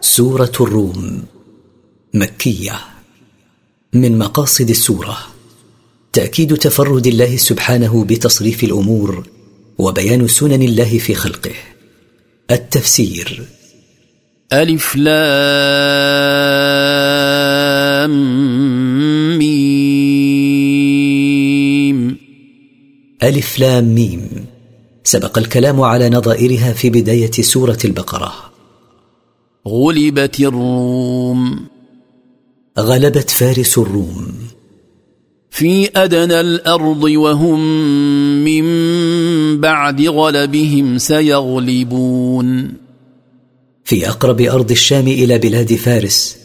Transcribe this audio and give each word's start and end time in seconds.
سورة 0.00 0.52
الروم 0.60 1.22
مكية. 2.14 2.80
من 3.92 4.18
مقاصد 4.18 4.70
السورة 4.70 5.18
تأكيد 6.12 6.56
تفرد 6.56 7.06
الله 7.06 7.36
سبحانه 7.36 8.04
بتصريف 8.04 8.64
الأمور 8.64 9.26
وبيان 9.78 10.28
سنن 10.28 10.62
الله 10.62 10.98
في 10.98 11.14
خلقه. 11.14 11.54
التفسير 12.50 13.42
ألف 14.52 14.96
لام 14.96 15.20
ميم. 19.38 19.60
ألف 23.22 23.58
لام 23.58 23.94
ميم. 23.94 24.46
سبق 25.04 25.38
الكلام 25.38 25.80
على 25.80 26.10
نظائرها 26.10 26.72
في 26.72 26.90
بداية 26.90 27.30
سورة 27.30 27.78
البقرة. 27.84 28.49
غلبت 29.68 30.40
الروم. 30.40 31.60
غلبت 32.78 33.30
فارس 33.30 33.78
الروم. 33.78 34.34
في 35.50 35.90
أدنى 35.96 36.40
الأرض 36.40 37.02
وهم 37.02 37.60
من 38.44 38.64
بعد 39.60 40.02
غلبهم 40.02 40.98
سيغلبون. 40.98 42.72
في 43.84 44.08
أقرب 44.08 44.40
أرض 44.40 44.70
الشام 44.70 45.08
إلى 45.08 45.38
بلاد 45.38 45.74
فارس 45.74 46.36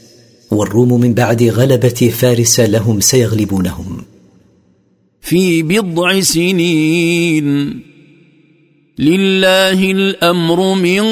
والروم 0.52 1.02
من 1.02 1.14
بعد 1.14 1.44
غلبة 1.44 2.12
فارس 2.18 2.60
لهم 2.60 3.00
سيغلبونهم. 3.00 4.04
في 5.22 5.64
بضع 5.64 6.20
سنين. 6.20 7.95
لله 9.00 9.92
الأمر 9.92 10.74
من 10.74 11.04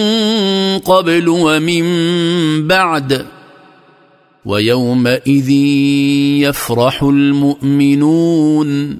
قبل 0.79 1.29
ومن 1.29 1.83
بعد 2.67 3.25
ويومئذ 4.45 5.49
يفرح 6.39 7.03
المؤمنون. 7.03 8.97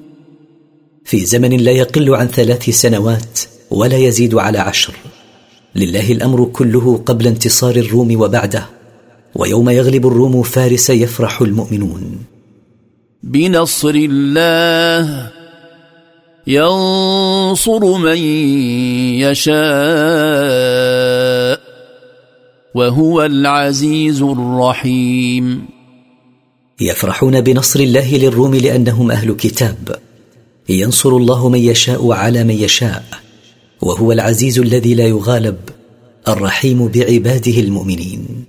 في 1.04 1.24
زمن 1.24 1.56
لا 1.56 1.72
يقل 1.72 2.14
عن 2.14 2.26
ثلاث 2.26 2.70
سنوات 2.70 3.40
ولا 3.70 3.96
يزيد 3.96 4.34
على 4.34 4.58
عشر. 4.58 4.94
لله 5.76 6.12
الأمر 6.12 6.44
كله 6.44 7.02
قبل 7.06 7.26
انتصار 7.26 7.76
الروم 7.76 8.20
وبعده 8.20 8.66
ويوم 9.34 9.70
يغلب 9.70 10.06
الروم 10.06 10.42
فارس 10.42 10.90
يفرح 10.90 11.40
المؤمنون. 11.42 12.18
بنصر 13.22 13.94
الله 13.94 15.43
ينصر 16.46 17.98
من 17.98 18.18
يشاء 19.18 19.54
وهو 22.74 23.22
العزيز 23.22 24.22
الرحيم. 24.22 25.66
يفرحون 26.80 27.40
بنصر 27.40 27.80
الله 27.80 28.16
للروم 28.16 28.54
لأنهم 28.54 29.10
أهل 29.10 29.32
كتاب. 29.32 29.96
ينصر 30.68 31.16
الله 31.16 31.48
من 31.48 31.58
يشاء 31.58 32.12
على 32.12 32.44
من 32.44 32.54
يشاء. 32.54 33.04
وهو 33.82 34.12
العزيز 34.12 34.58
الذي 34.58 34.94
لا 34.94 35.06
يغالب. 35.06 35.56
الرحيم 36.28 36.88
بعباده 36.88 37.60
المؤمنين. 37.60 38.44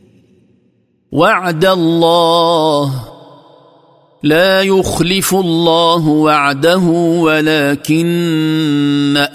وعد 1.11 1.65
الله 1.65 3.14
لا 4.23 4.61
يخلف 4.61 5.35
الله 5.35 6.07
وعده 6.07 6.77
ولكن 7.19 8.07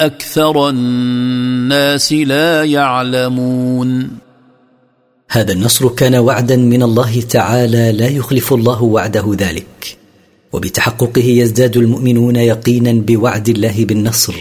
أكثر 0.00 0.68
الناس 0.68 2.12
لا 2.12 2.64
يعلمون. 2.64 4.08
هذا 5.30 5.52
النصر 5.52 5.88
كان 5.88 6.14
وعدا 6.14 6.56
من 6.56 6.82
الله 6.82 7.20
تعالى 7.20 7.92
لا 7.92 8.08
يخلف 8.08 8.52
الله 8.52 8.82
وعده 8.82 9.36
ذلك 9.38 9.96
وبتحققه 10.52 11.24
يزداد 11.24 11.76
المؤمنون 11.76 12.36
يقينا 12.36 12.92
بوعد 12.92 13.48
الله 13.48 13.84
بالنصر 13.84 14.34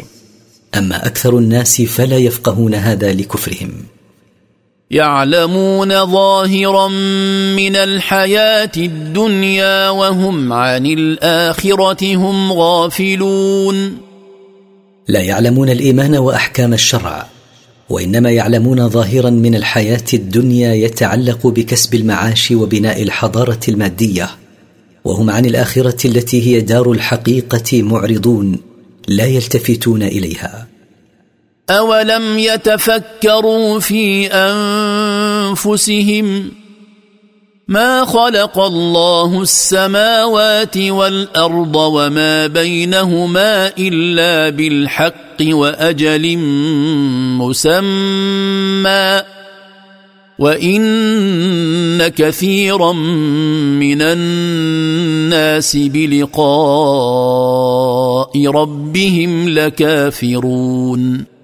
أما 0.78 1.06
أكثر 1.06 1.38
الناس 1.38 1.82
فلا 1.82 2.18
يفقهون 2.18 2.76
هذا 2.76 3.14
لكفرهم. 3.14 3.72
يعلمون 4.92 6.06
ظاهرا 6.06 6.88
من 7.56 7.76
الحياة 7.76 8.72
الدنيا 8.78 9.90
وهم 9.90 10.54
عن 10.54 10.86
الآخرة 10.86 12.16
هم 12.16 12.54
غافلون. 12.54 13.98
لا 15.08 15.22
يعلمون 15.22 15.70
الإيمان 15.70 16.16
وأحكام 16.16 16.74
الشرع 16.74 17.26
وإنما 17.90 18.32
يعلمون 18.32 18.90
ظاهرا 18.90 19.30
من 19.30 19.56
الحياة 19.56 20.06
الدنيا 20.14 20.74
يتعلق 20.74 21.48
بكسب 21.48 21.96
المعاش 21.96 22.52
وبناء 22.52 23.04
الحضارة 23.04 23.60
المادية 23.68 24.30
وهم 25.06 25.30
عن 25.30 25.46
الآخرة 25.46 26.08
التي 26.08 26.48
هي 26.48 26.62
دار 26.62 26.92
الحقيقة 26.92 27.84
معرضون 27.84 28.58
لا 29.08 29.26
يلتفتون 29.26 30.04
إليها. 30.04 30.69
اولم 31.70 32.40
يتفكروا 32.40 33.80
في 33.80 34.28
انفسهم 35.54 36.52
ما 37.68 38.06
خلق 38.06 38.60
الله 38.60 39.42
السماوات 39.42 40.78
والارض 40.78 41.76
وما 41.76 42.48
بينهما 42.48 43.72
الا 43.78 44.50
بالحق 44.50 45.42
واجل 45.42 46.38
مسمى 47.38 49.22
وان 50.40 52.08
كثيرا 52.08 52.94
من 52.94 54.02
الناس 54.02 55.78
بلقاء 55.78 56.48
ربهم 58.48 59.50
لكافرون 59.50 61.39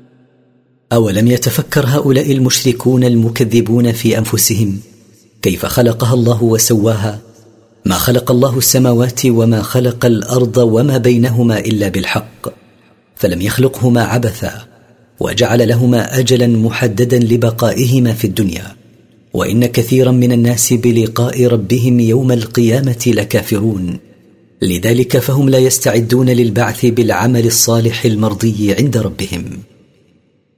أولم 0.93 1.27
يتفكر 1.27 1.85
هؤلاء 1.85 2.31
المشركون 2.31 3.03
المكذبون 3.03 3.91
في 3.91 4.17
أنفسهم؟ 4.17 4.79
كيف 5.41 5.65
خلقها 5.65 6.13
الله 6.13 6.43
وسواها؟ 6.43 7.19
ما 7.85 7.95
خلق 7.95 8.31
الله 8.31 8.57
السماوات 8.57 9.25
وما 9.25 9.61
خلق 9.61 10.05
الأرض 10.05 10.57
وما 10.57 10.97
بينهما 10.97 11.59
إلا 11.59 11.87
بالحق 11.87 12.47
فلم 13.15 13.41
يخلقهما 13.41 14.03
عبثا 14.03 14.65
وجعل 15.19 15.67
لهما 15.67 16.19
اجلا 16.19 16.47
محددا 16.47 17.19
لبقائهما 17.19 18.13
في 18.13 18.27
الدنيا 18.27 18.75
وإن 19.33 19.65
كثيرا 19.65 20.11
من 20.11 20.31
الناس 20.31 20.73
بلقاء 20.73 21.45
ربهم 21.45 21.99
يوم 21.99 22.31
القيامة 22.31 23.03
لكافرون. 23.07 23.99
لذلك 24.61 25.17
فهم 25.17 25.49
لا 25.49 25.57
يستعدون 25.57 26.29
للبعث 26.29 26.85
بالعمل 26.85 27.45
الصالح 27.45 28.05
المرضي 28.05 28.73
عند 28.73 28.97
ربهم. 28.97 29.45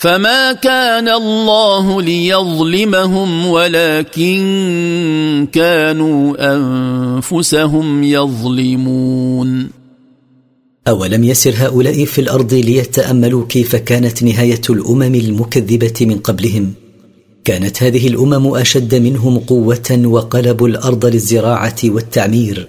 فما 0.00 0.52
كان 0.52 1.08
الله 1.08 2.02
ليظلمهم 2.02 3.46
ولكن 3.46 4.40
كانوا 5.52 6.36
انفسهم 6.54 8.04
يظلمون 8.04 9.70
اولم 10.88 11.24
يسر 11.24 11.54
هؤلاء 11.56 12.04
في 12.04 12.20
الأرض 12.20 12.54
ليتاملوا 12.54 13.46
كيف 13.46 13.76
كانت 13.76 14.22
نهايه 14.22 14.60
الامم 14.70 15.14
المكذبه 15.14 15.94
من 16.00 16.18
قبلهم؟ 16.18 16.72
كانت 17.44 17.82
هذه 17.82 18.08
الامم 18.08 18.54
اشد 18.54 18.94
منهم 18.94 19.38
قوه 19.38 20.02
وقلبوا 20.04 20.68
الأرض 20.68 21.06
للزراعه 21.06 21.76
والتعمير 21.84 22.68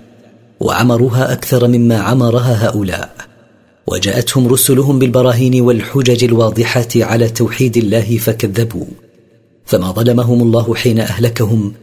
وعمروها 0.60 1.34
أكثر 1.34 1.68
مما 1.68 2.00
عمرها 2.00 2.68
هؤلاء. 2.68 3.31
وجاءتهم 3.92 4.48
رسلهم 4.48 5.00
بالبراهين 5.00 5.62
والحجج 5.62 6.24
الواضحه 6.24 6.88
على 6.96 7.30
توحيد 7.30 7.78
الله 7.78 8.18
فكذبوا. 8.18 8.86
فما 9.66 9.92
ظلمهم 9.92 10.42
الله 10.42 10.76
حين 10.76 11.00
أهلكهم 11.00 11.74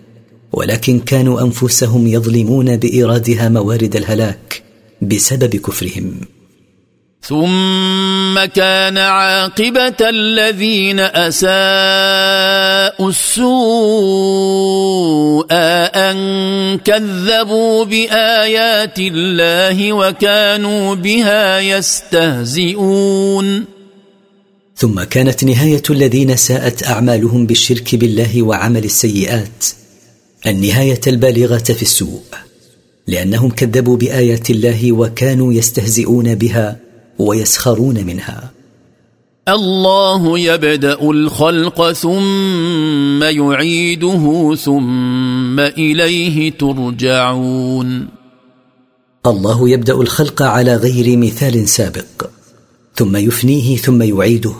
ولكن 0.52 1.00
كانوا 1.00 1.40
أنفسهم 1.42 2.06
يظلمون 2.06 2.76
بإيرادها 2.76 3.48
موارد 3.48 3.96
الهلاك 3.96 4.62
بسبب 5.02 5.56
كفرهم. 5.56 6.20
ثم 7.22 8.44
كان 8.44 8.98
عاقبة 8.98 9.96
الذين 10.00 11.00
أساءوا 11.00 11.48
السوء 13.08 13.46
أن 15.50 16.78
كذبوا 16.78 17.84
بآيات 17.84 18.98
الله 18.98 19.92
وكانوا 19.92 20.94
بها 20.94 21.60
يستهزئون. 21.60 22.98
ثم 24.76 25.02
كانت 25.02 25.44
نهاية 25.44 25.82
الذين 25.90 26.36
ساءت 26.36 26.86
أعمالهم 26.86 27.46
بالشرك 27.46 27.94
بالله 27.94 28.42
وعمل 28.42 28.84
السيئات 28.84 29.64
النهاية 30.46 31.00
البالغة 31.06 31.58
في 31.58 31.82
السوء 31.82 32.22
لأنهم 33.06 33.50
كذبوا 33.50 33.96
بآيات 33.96 34.50
الله 34.50 34.92
وكانوا 34.92 35.52
يستهزئون 35.52 36.34
بها 36.34 36.87
ويسخرون 37.18 38.04
منها. 38.04 38.50
الله 39.48 40.38
يبدأ 40.38 41.10
الخلق 41.10 41.92
ثم 41.92 43.22
يعيده 43.22 44.54
ثم 44.54 45.60
إليه 45.60 46.50
ترجعون. 46.50 48.08
الله 49.26 49.68
يبدأ 49.68 49.94
الخلق 49.94 50.42
على 50.42 50.76
غير 50.76 51.16
مثال 51.16 51.68
سابق 51.68 52.30
ثم 52.94 53.16
يفنيه 53.16 53.76
ثم 53.76 54.02
يعيده 54.02 54.54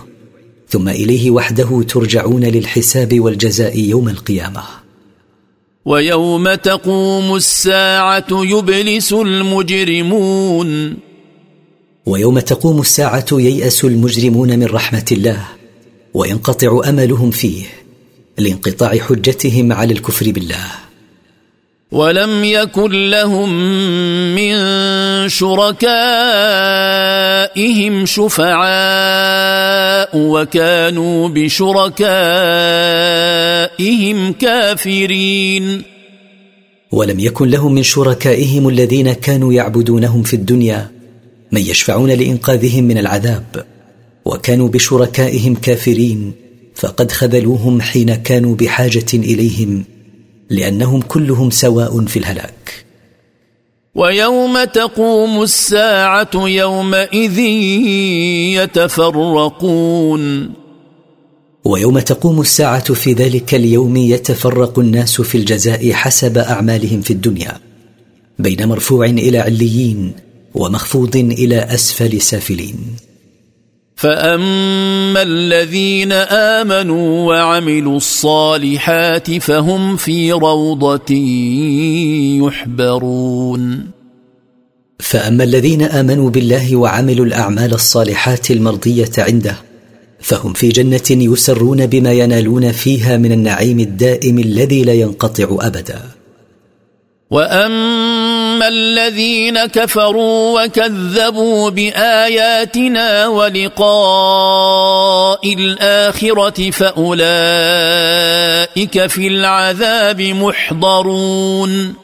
ثم 0.69 0.89
إليه 0.89 1.31
وحده 1.31 1.83
ترجعون 1.89 2.45
للحساب 2.45 3.21
والجزاء 3.21 3.79
يوم 3.79 4.09
القيامة. 4.09 4.63
ويوم 5.85 6.55
تقوم 6.55 7.37
الساعة 7.37 8.27
يبلس 8.31 9.13
المجرمون. 9.13 10.97
ويوم 12.09 12.39
تقوم 12.39 12.81
الساعة 12.81 13.27
ييأس 13.33 13.85
المجرمون 13.85 14.59
من 14.59 14.67
رحمة 14.67 15.05
الله 15.13 15.45
وينقطع 16.15 16.81
أملهم 16.89 17.31
فيه 17.31 17.65
لانقطاع 18.39 18.99
حجتهم 18.99 19.73
على 19.73 19.93
الكفر 19.93 20.31
بالله. 20.31 20.67
ولم 21.93 22.45
يكن 22.45 23.11
لهم 23.11 23.51
من 24.35 24.59
شركائهم 25.29 25.77
شفعاء 28.07 28.59
وكانوا 30.15 31.29
بشركائهم 31.29 31.93
كافرين. 34.33 35.83
ولم 36.93 37.21
يكن 37.21 37.49
لهم 37.49 37.75
من 37.75 37.83
شركائهم 37.83 38.69
الذين 38.69 39.13
كانوا 39.13 39.53
يعبدونهم 39.53 40.23
في 40.23 40.35
الدنيا 40.35 40.98
من 41.53 41.61
يشفعون 41.61 42.11
لإنقاذهم 42.11 42.85
من 42.85 42.99
العذاب 42.99 43.65
وكانوا 44.25 44.69
بشركائهم 44.69 45.55
كافرين 45.55 46.33
فقد 46.75 47.13
خذلوهم 47.13 47.81
حين 47.81 48.15
كانوا 48.15 48.55
بحاجة 48.55 49.07
إليهم 49.15 49.85
لأنهم 50.51 51.01
كلهم 51.01 51.51
سواء 51.51 52.05
في 52.05 52.19
الهلاك. 52.19 52.85
ويوم 53.95 54.65
تقوم 54.65 55.43
الساعة 55.43 56.31
يومئذ 56.35 57.39
يتفرقون. 58.63 60.53
ويوم 61.65 61.99
تقوم 61.99 62.41
الساعة 62.41 62.95
في 62.95 63.13
ذلك 63.13 63.55
اليوم 63.55 63.97
يتفرق 63.97 64.79
الناس 64.79 65.21
في 65.21 65.39
الجزاء 65.39 65.93
حسب 65.93 66.39
أعمالهم 66.39 67.01
في 67.01 67.11
الدنيا 67.11 67.61
بين 68.39 68.69
مرفوع 68.69 69.07
إلى 69.07 69.39
عليين 69.39 70.13
ومخفوض 70.55 71.17
إلى 71.17 71.57
أسفل 71.57 72.21
سافلين. 72.21 72.77
فاما 73.97 75.23
الذين 75.23 76.13
امنوا 76.13 77.27
وعملوا 77.27 77.97
الصالحات 77.97 79.31
فهم 79.31 79.97
في 79.97 80.33
روضه 80.33 81.15
يحبرون. 82.47 83.91
فاما 84.99 85.45
الذين 85.45 85.83
امنوا 85.83 86.31
بالله 86.31 86.77
وعملوا 86.77 87.27
الاعمال 87.27 87.75
الصالحات 87.75 88.51
المرضيه 88.51 89.13
عنده 89.19 89.57
فهم 90.21 90.53
في 90.53 90.69
جنه 90.69 91.33
يسرون 91.33 91.87
بما 91.87 92.13
ينالون 92.13 92.73
فيها 92.73 93.17
من 93.17 93.33
النعيم 93.33 93.81
الدائم 93.81 94.39
الذي 94.39 94.85
لا 94.85 94.93
ينقطع 94.93 95.57
ابدا. 95.61 96.03
واما 97.31 98.28
الذين 98.63 99.67
كفروا 99.67 100.65
وكذبوا 100.65 101.71
بآياتنا 101.71 103.29
ولقاء 103.29 104.75
الآخرة 105.55 106.71
فأولئك 106.71 107.17
في 109.07 109.27
العذاب 109.27 110.21
محضرون. 110.21 111.95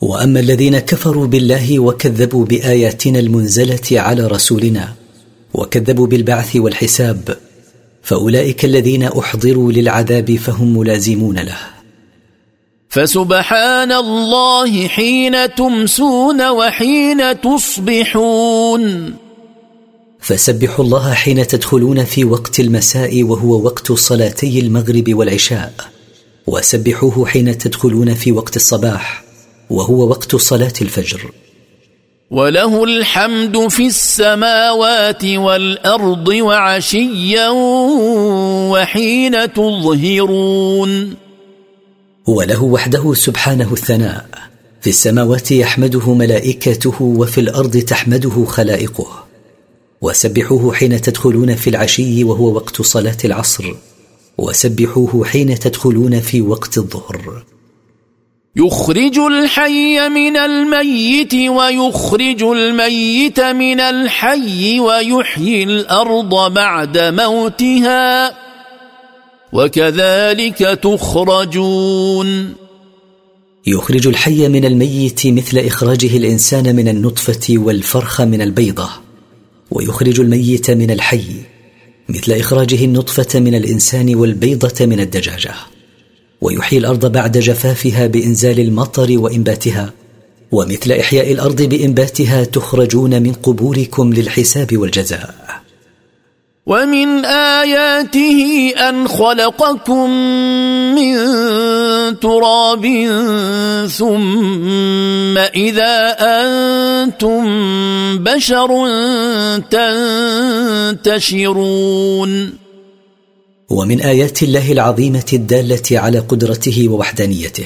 وأما 0.00 0.40
الذين 0.40 0.78
كفروا 0.78 1.26
بالله 1.26 1.78
وكذبوا 1.78 2.44
بآياتنا 2.44 3.18
المنزلة 3.18 4.00
على 4.00 4.26
رسولنا 4.26 4.94
وكذبوا 5.54 6.06
بالبعث 6.06 6.56
والحساب 6.56 7.36
فأولئك 8.02 8.64
الذين 8.64 9.02
أحضروا 9.02 9.72
للعذاب 9.72 10.36
فهم 10.36 10.78
ملازمون 10.78 11.38
له. 11.38 11.75
فسبحان 12.96 13.92
الله 13.92 14.88
حين 14.88 15.54
تمسون 15.54 16.48
وحين 16.48 17.40
تصبحون. 17.40 19.14
فسبحوا 20.20 20.84
الله 20.84 21.14
حين 21.14 21.46
تدخلون 21.46 22.04
في 22.04 22.24
وقت 22.24 22.60
المساء 22.60 23.22
وهو 23.22 23.62
وقت 23.62 23.92
صلاتي 23.92 24.60
المغرب 24.60 25.14
والعشاء. 25.14 25.72
وسبحوه 26.46 27.26
حين 27.26 27.58
تدخلون 27.58 28.14
في 28.14 28.32
وقت 28.32 28.56
الصباح 28.56 29.24
وهو 29.70 30.08
وقت 30.08 30.36
صلاة 30.36 30.72
الفجر. 30.82 31.30
وله 32.30 32.84
الحمد 32.84 33.68
في 33.68 33.86
السماوات 33.86 35.24
والأرض 35.24 36.28
وعشيا 36.28 37.48
وحين 38.70 39.52
تظهرون. 39.52 41.25
وله 42.28 42.64
وحده 42.64 43.14
سبحانه 43.14 43.72
الثناء. 43.72 44.26
في 44.80 44.90
السماوات 44.90 45.50
يحمده 45.50 46.14
ملائكته 46.14 47.02
وفي 47.02 47.40
الأرض 47.40 47.76
تحمده 47.76 48.44
خلائقه. 48.44 49.24
وسبحوه 50.00 50.74
حين 50.74 51.00
تدخلون 51.00 51.54
في 51.54 51.70
العشي 51.70 52.24
وهو 52.24 52.52
وقت 52.52 52.82
صلاة 52.82 53.16
العصر. 53.24 53.74
وسبحوه 54.38 55.24
حين 55.24 55.58
تدخلون 55.58 56.20
في 56.20 56.40
وقت 56.40 56.78
الظهر. 56.78 57.44
يخرج 58.56 59.18
الحي 59.18 60.08
من 60.08 60.36
الميت 60.36 61.34
ويخرج 61.34 62.42
الميت 62.42 63.40
من 63.40 63.80
الحي 63.80 64.80
ويحيي 64.80 65.62
الأرض 65.62 66.52
بعد 66.52 66.98
موتها. 66.98 68.45
وكذلك 69.52 70.58
تخرجون. 70.82 72.54
يخرج 73.66 74.06
الحي 74.06 74.48
من 74.48 74.64
الميت 74.64 75.26
مثل 75.26 75.58
إخراجه 75.58 76.16
الإنسان 76.16 76.76
من 76.76 76.88
النطفة 76.88 77.54
والفرخ 77.58 78.20
من 78.20 78.42
البيضة 78.42 78.88
ويخرج 79.70 80.20
الميت 80.20 80.70
من 80.70 80.90
الحي 80.90 81.24
مثل 82.08 82.32
إخراجه 82.32 82.84
النطفة 82.84 83.40
من 83.40 83.54
الإنسان 83.54 84.14
والبيضة 84.14 84.86
من 84.86 85.00
الدجاجة 85.00 85.54
ويحيي 86.40 86.78
الأرض 86.78 87.12
بعد 87.12 87.38
جفافها 87.38 88.06
بإنزال 88.06 88.60
المطر 88.60 89.18
وإنباتها 89.18 89.92
ومثل 90.52 90.92
إحياء 90.92 91.32
الأرض 91.32 91.62
بإنباتها 91.62 92.44
تخرجون 92.44 93.22
من 93.22 93.32
قبوركم 93.32 94.12
للحساب 94.12 94.76
والجزاء. 94.76 95.45
ومن 96.66 97.24
اياته 97.24 98.70
ان 98.88 99.08
خلقكم 99.08 100.10
من 100.94 101.14
تراب 102.20 102.84
ثم 103.90 105.38
اذا 105.38 106.16
أنتم 106.20 107.44
بشر 108.18 108.88
تنتشرون 111.00 112.52
ومن 113.70 114.00
ايات 114.00 114.42
الله 114.42 114.72
العظيمه 114.72 115.30
الداله 115.32 115.82
على 115.90 116.18
قدرته 116.18 116.88
ووحدانيته. 116.88 117.64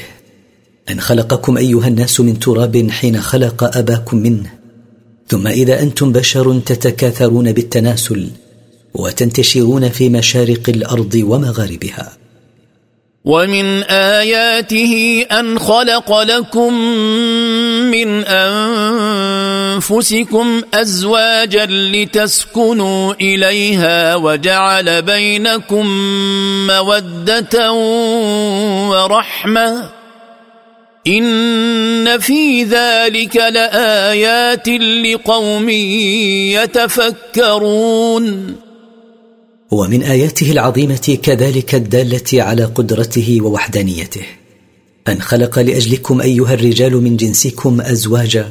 ان 0.91 1.01
خلقكم 1.01 1.57
ايها 1.57 1.89
الناس 1.89 2.21
من 2.21 2.39
تراب 2.39 2.91
حين 2.91 3.21
خلق 3.21 3.77
اباكم 3.77 4.17
منه. 4.17 4.51
ثم 5.29 5.47
اذا 5.47 5.83
أنتم 5.83 6.13
بشر 6.13 6.61
تتكاثرون 6.61 7.53
بالتناسل. 7.53 8.29
وتنتشرون 8.95 9.89
في 9.89 10.09
مشارق 10.09 10.69
الأرض 10.69 11.23
ومغاربها. 11.27 12.13
ومن 13.25 13.83
آياته 13.83 15.27
أن 15.31 15.59
خلق 15.59 16.21
لكم 16.21 16.75
من 17.91 18.25
أنفسكم 19.75 20.63
أزواجا 20.75 21.67
لتسكنوا 21.67 23.15
إليها 23.21 24.17
وجعل 24.17 25.03
بينكم 25.03 25.87
مودة 26.67 27.73
ورحمة. 28.89 29.91
إن 31.07 32.19
في 32.19 32.65
ذلك 32.65 33.37
لآيات 33.37 34.69
لقوم 34.69 35.69
يتفكرون. 37.39 38.57
ومن 39.71 40.03
آياته 40.03 40.53
العظيمة 40.53 41.19
كذلك 41.23 41.75
الدالة 41.75 42.43
على 42.43 42.65
قدرته 42.65 43.39
ووحدانيته. 43.43 44.23
أن 45.09 45.21
خلق 45.21 45.59
لأجلكم 45.59 46.21
أيها 46.21 46.55
الرجال 46.55 46.97
من 46.97 47.17
جنسكم 47.17 47.81
أزواجا 47.81 48.49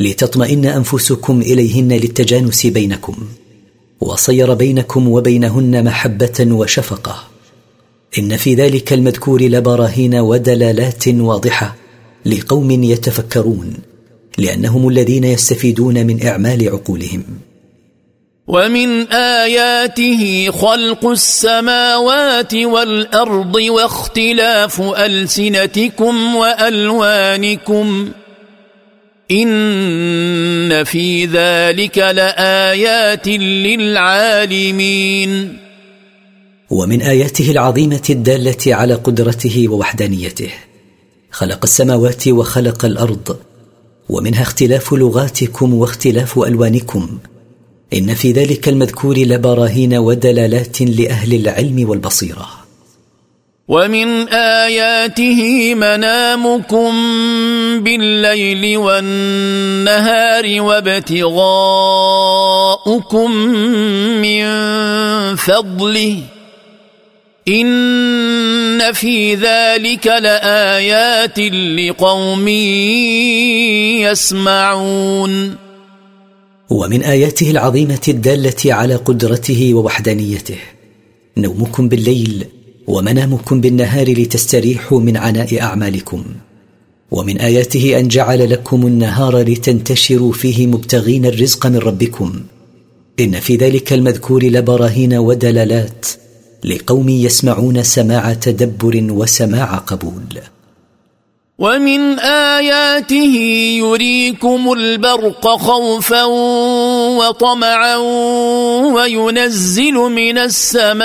لتطمئن 0.00 0.64
أنفسكم 0.64 1.40
إليهن 1.40 1.92
للتجانس 1.92 2.66
بينكم 2.66 3.16
وصير 4.00 4.54
بينكم 4.54 5.08
وبينهن 5.08 5.84
محبة 5.84 6.46
وشفقة. 6.50 7.24
إن 8.18 8.36
في 8.36 8.54
ذلك 8.54 8.92
المذكور 8.92 9.42
لبراهين 9.42 10.14
ودلالات 10.14 11.08
واضحة 11.08 11.76
لقوم 12.26 12.70
يتفكرون 12.70 13.74
لأنهم 14.38 14.88
الذين 14.88 15.24
يستفيدون 15.24 16.06
من 16.06 16.26
إعمال 16.26 16.68
عقولهم. 16.68 17.22
ومن 18.50 19.12
آياته 19.12 20.50
خلق 20.50 21.06
السماوات 21.06 22.54
والأرض 22.54 23.54
واختلاف 23.54 24.80
ألسنتكم 24.80 26.36
وألوانكم 26.36 28.10
إن 29.30 30.84
في 30.84 31.26
ذلك 31.26 31.98
لآيات 31.98 33.28
للعالمين. 33.68 35.30
ومن 36.70 37.02
آياته 37.02 37.50
العظيمة 37.50 38.02
الدالة 38.10 38.74
على 38.74 38.94
قدرته 38.94 39.68
ووحدانيته 39.68 40.50
خلق 41.30 41.60
السماوات 41.62 42.28
وخلق 42.28 42.84
الأرض 42.84 43.36
ومنها 44.08 44.42
اختلاف 44.42 44.92
لغاتكم 44.92 45.74
واختلاف 45.74 46.38
ألوانكم. 46.38 47.18
إن 47.94 48.14
في 48.14 48.32
ذلك 48.32 48.68
المذكور 48.68 49.18
لبراهين 49.18 49.94
ودلالات 49.94 50.80
لأهل 50.82 51.34
العلم 51.34 51.88
والبصيرة. 51.88 52.48
ومن 53.68 54.28
آياته 54.28 55.74
منامكم 55.74 56.92
بالليل 57.80 58.76
والنهار 58.76 60.62
وابتغاؤكم 60.62 61.36
من 64.22 64.46
فضله. 65.36 66.16
إن 67.48 68.92
في 68.92 69.34
ذلك 69.34 70.06
لآيات 70.06 71.38
لقوم 71.38 72.48
يسمعون. 74.08 75.69
ومن 76.70 77.02
آياته 77.02 77.50
العظيمة 77.50 78.00
الدالة 78.08 78.74
على 78.74 78.94
قدرته 78.94 79.74
ووحدانيته. 79.74 80.58
نومكم 81.36 81.88
بالليل 81.88 82.46
ومنامكم 82.86 83.60
بالنهار 83.60 84.12
لتستريحوا 84.12 85.00
من 85.00 85.16
عناء 85.16 85.60
أعمالكم. 85.60 86.24
ومن 87.10 87.38
آياته 87.38 87.98
أن 87.98 88.08
جعل 88.08 88.50
لكم 88.50 88.86
النهار 88.86 89.38
لتنتشروا 89.38 90.32
فيه 90.32 90.66
مبتغين 90.66 91.26
الرزق 91.26 91.66
من 91.66 91.78
ربكم. 91.78 92.40
إن 93.20 93.40
في 93.40 93.56
ذلك 93.56 93.92
المذكور 93.92 94.44
لبراهين 94.44 95.14
ودلالات 95.14 96.06
لقوم 96.64 97.08
يسمعون 97.08 97.82
سماع 97.82 98.34
تدبر 98.34 99.06
وسماع 99.10 99.76
قبول. 99.76 100.38
ومن 101.60 102.18
آياته 102.18 103.36
يريكم 103.76 104.72
البرق 104.72 105.48
خوفا 105.48 106.24
وطمعا 107.20 107.96
وينزل 108.96 109.94
من 109.94 110.38
السماء 110.38 111.04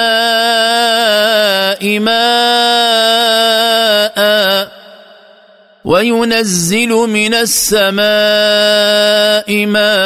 ماء 1.99 2.25
وينزل 5.85 6.89
من 6.89 7.33
السماء 7.33 8.05
ماء 9.65 9.99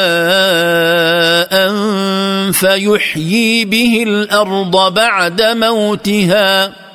فيحيي 2.51 3.65
به 3.65 4.03
الأرض 4.07 4.93
بعد 4.93 5.41
موتها 5.41 6.88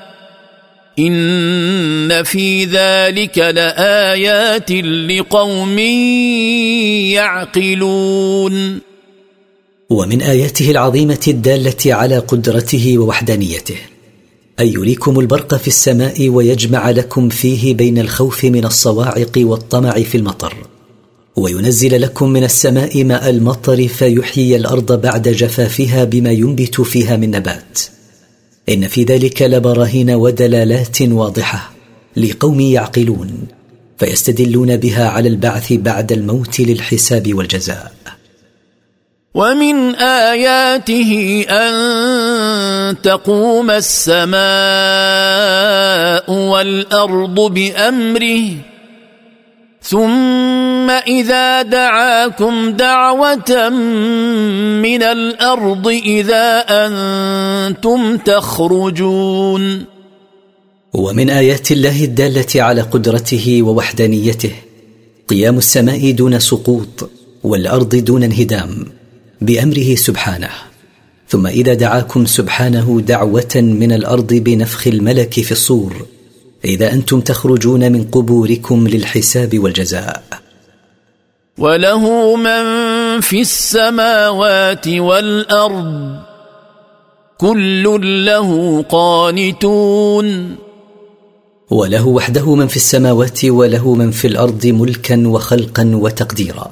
إن 0.98 2.22
في 2.22 2.64
ذلك 2.64 3.38
لآيات 3.38 4.70
لقوم 5.10 5.78
يعقلون. 7.12 8.80
ومن 9.90 10.22
آياته 10.22 10.70
العظيمة 10.70 11.20
الدالة 11.28 11.94
على 11.94 12.18
قدرته 12.18 12.98
ووحدانيته. 12.98 13.76
أن 14.60 14.66
يريكم 14.66 15.20
البرق 15.20 15.54
في 15.54 15.68
السماء 15.68 16.28
ويجمع 16.28 16.90
لكم 16.90 17.28
فيه 17.28 17.74
بين 17.74 17.98
الخوف 17.98 18.44
من 18.44 18.64
الصواعق 18.64 19.32
والطمع 19.36 19.92
في 19.92 20.18
المطر. 20.18 20.54
وينزل 21.36 22.00
لكم 22.00 22.28
من 22.28 22.44
السماء 22.44 23.04
ماء 23.04 23.30
المطر 23.30 23.88
فيحيي 23.88 24.56
الأرض 24.56 25.00
بعد 25.00 25.28
جفافها 25.28 26.04
بما 26.04 26.32
ينبت 26.32 26.80
فيها 26.80 27.16
من 27.16 27.30
نبات. 27.30 27.78
إن 28.68 28.88
في 28.88 29.04
ذلك 29.04 29.42
لبراهين 29.42 30.10
ودلالات 30.10 31.02
واضحة 31.02 31.70
لقوم 32.16 32.60
يعقلون 32.60 33.46
فيستدلون 33.98 34.76
بها 34.76 35.08
على 35.08 35.28
البعث 35.28 35.72
بعد 35.72 36.12
الموت 36.12 36.60
للحساب 36.60 37.34
والجزاء. 37.34 37.92
ومن 39.34 39.94
آياته 39.94 41.44
أن 41.50 41.74
تقوم 43.02 43.70
السماء 43.70 44.34
والأرض 46.30 47.40
بأمره 47.40 48.73
ثم 49.84 50.90
إذا 50.90 51.62
دعاكم 51.62 52.70
دعوة 52.70 53.68
من 54.80 55.02
الأرض 55.02 55.88
إذا 55.88 56.64
أنتم 56.68 58.16
تخرجون. 58.16 59.84
ومن 60.94 61.30
آيات 61.30 61.72
الله 61.72 62.04
الدالة 62.04 62.62
على 62.62 62.80
قدرته 62.80 63.62
ووحدانيته 63.62 64.52
قيام 65.28 65.58
السماء 65.58 66.10
دون 66.10 66.38
سقوط 66.38 67.10
والأرض 67.44 67.94
دون 67.96 68.22
انهدام 68.22 68.86
بأمره 69.40 69.94
سبحانه. 69.94 70.50
ثم 71.28 71.46
إذا 71.46 71.74
دعاكم 71.74 72.26
سبحانه 72.26 73.00
دعوة 73.00 73.54
من 73.54 73.92
الأرض 73.92 74.34
بنفخ 74.34 74.86
الملك 74.86 75.32
في 75.32 75.52
الصور 75.52 76.06
إذا 76.64 76.92
أنتم 76.92 77.20
تخرجون 77.20 77.92
من 77.92 78.04
قبوركم 78.04 78.88
للحساب 78.88 79.58
والجزاء. 79.58 80.22
وله 81.58 82.36
من 82.36 82.64
في 83.20 83.40
السماوات 83.40 84.88
والأرض 84.88 86.18
كل 87.38 88.24
له 88.26 88.82
قانتون. 88.82 90.56
وله 91.70 92.06
وحده 92.06 92.54
من 92.54 92.66
في 92.66 92.76
السماوات 92.76 93.44
وله 93.44 93.94
من 93.94 94.10
في 94.10 94.26
الأرض 94.26 94.66
ملكا 94.66 95.28
وخلقا 95.28 95.90
وتقديرا. 95.94 96.70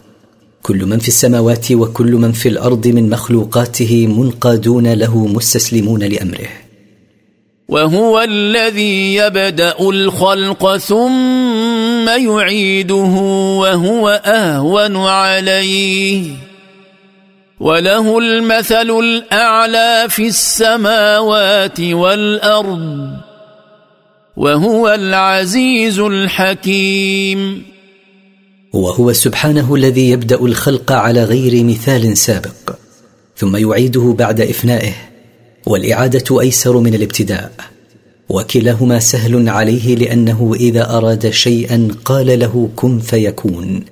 كل 0.63 0.87
من 0.87 0.99
في 0.99 1.09
السماوات 1.09 1.73
وكل 1.73 2.13
من 2.13 2.33
في 2.33 2.49
الأرض 2.49 2.87
من 2.87 3.11
مخلوقاته 3.11 4.07
منقادون 4.07 4.93
له 4.93 5.27
مستسلمون 5.27 6.03
لأمره. 6.03 6.62
وهو 7.69 8.21
الذي 8.21 9.14
يبدأ 9.14 9.75
الخلق 9.81 10.76
ثم 10.76 12.09
يعيده 12.09 13.14
وهو 13.61 14.09
أهون 14.25 14.97
عليه. 14.97 16.31
وله 17.61 18.19
المثل 18.19 18.90
الأعلى 18.90 20.07
في 20.09 20.26
السماوات 20.26 21.81
والأرض 21.81 23.11
وهو 24.37 24.88
العزيز 24.88 25.99
الحكيم. 25.99 27.62
وهو 28.73 29.12
سبحانه 29.12 29.75
الذي 29.75 30.11
يبدأ 30.11 30.40
الخلق 30.40 30.92
على 30.92 31.25
غير 31.25 31.64
مثال 31.64 32.16
سابق 32.16 32.75
ثم 33.37 33.57
يعيده 33.57 34.14
بعد 34.19 34.40
إفنائه. 34.40 35.12
والإعادة 35.66 36.40
أيسر 36.40 36.78
من 36.78 36.95
الابتداء. 36.95 37.52
وكلاهما 38.28 38.99
سهل 38.99 39.49
عليه 39.49 39.97
لأنه 39.97 40.54
إذا 40.61 40.90
أراد 40.90 41.31
شيئا 41.31 41.88
قال 42.04 42.38
له 42.38 42.69
كن 42.76 42.99
فيكون. 42.99 43.85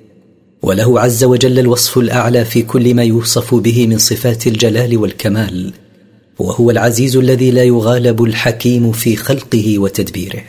وله 0.61 0.99
عز 0.99 1.23
وجل 1.23 1.59
الوصف 1.59 1.97
الأعلى 1.97 2.45
في 2.45 2.61
كل 2.61 2.95
ما 2.95 3.03
يوصف 3.03 3.55
به 3.55 3.87
من 3.87 3.97
صفات 3.97 4.47
الجلال 4.47 4.97
والكمال. 4.97 5.73
وهو 6.39 6.71
العزيز 6.71 7.17
الذي 7.17 7.51
لا 7.51 7.63
يغالب 7.63 8.23
الحكيم 8.23 8.91
في 8.91 9.15
خلقه 9.15 9.79
وتدبيره. 9.79 10.43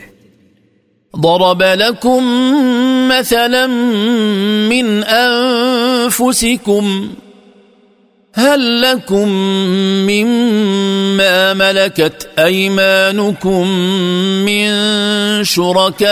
ضرب 1.17 1.63
لكم 1.63 2.23
مثلا 3.09 3.67
من 4.69 5.05
أنفسكم 5.05 7.09
هل 8.35 8.83
لكم 8.83 9.29
مما 10.09 11.55
ملكت 11.55 12.29
أيمانكم 12.39 13.69
من 14.45 14.71
شركاء 15.45 16.07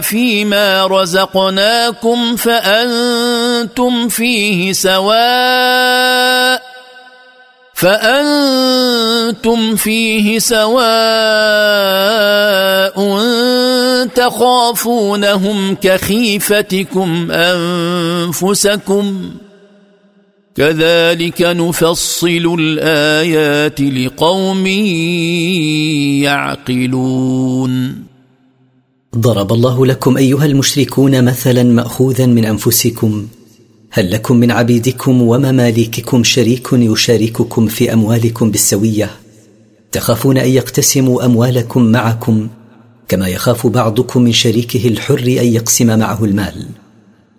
فيما 0.00 0.86
رزقناكم 0.86 2.36
فأنتم 2.36 4.08
فيه 4.08 4.72
سواء 4.72 6.62
فأنتم 7.74 9.76
فيه 9.76 10.38
سواء 10.38 10.86
تخافونهم 14.14 15.76
كخيفتكم 15.82 17.32
أنفسكم 17.32 19.30
كذلك 20.56 21.42
نفصل 21.42 22.56
الآيات 22.58 23.80
لقوم 23.80 24.66
يعقلون. 26.24 27.94
ضرب 29.16 29.52
الله 29.52 29.86
لكم 29.86 30.16
أيها 30.16 30.44
المشركون 30.44 31.24
مثلا 31.24 31.62
ماخوذا 31.62 32.26
من 32.26 32.44
أنفسكم. 32.44 33.26
هل 33.90 34.10
لكم 34.10 34.36
من 34.36 34.50
عبيدكم 34.50 35.22
ومماليككم 35.22 36.24
شريك 36.24 36.68
يشارككم 36.72 37.66
في 37.66 37.92
أموالكم 37.92 38.50
بالسوية؟ 38.50 39.10
تخافون 39.92 40.38
أن 40.38 40.48
يقتسموا 40.48 41.24
أموالكم 41.24 41.82
معكم 41.84 42.48
كما 43.08 43.28
يخاف 43.28 43.66
بعضكم 43.66 44.22
من 44.22 44.32
شريكه 44.32 44.88
الحر 44.88 45.18
أن 45.18 45.46
يقسم 45.46 45.98
معه 45.98 46.24
المال. 46.24 46.66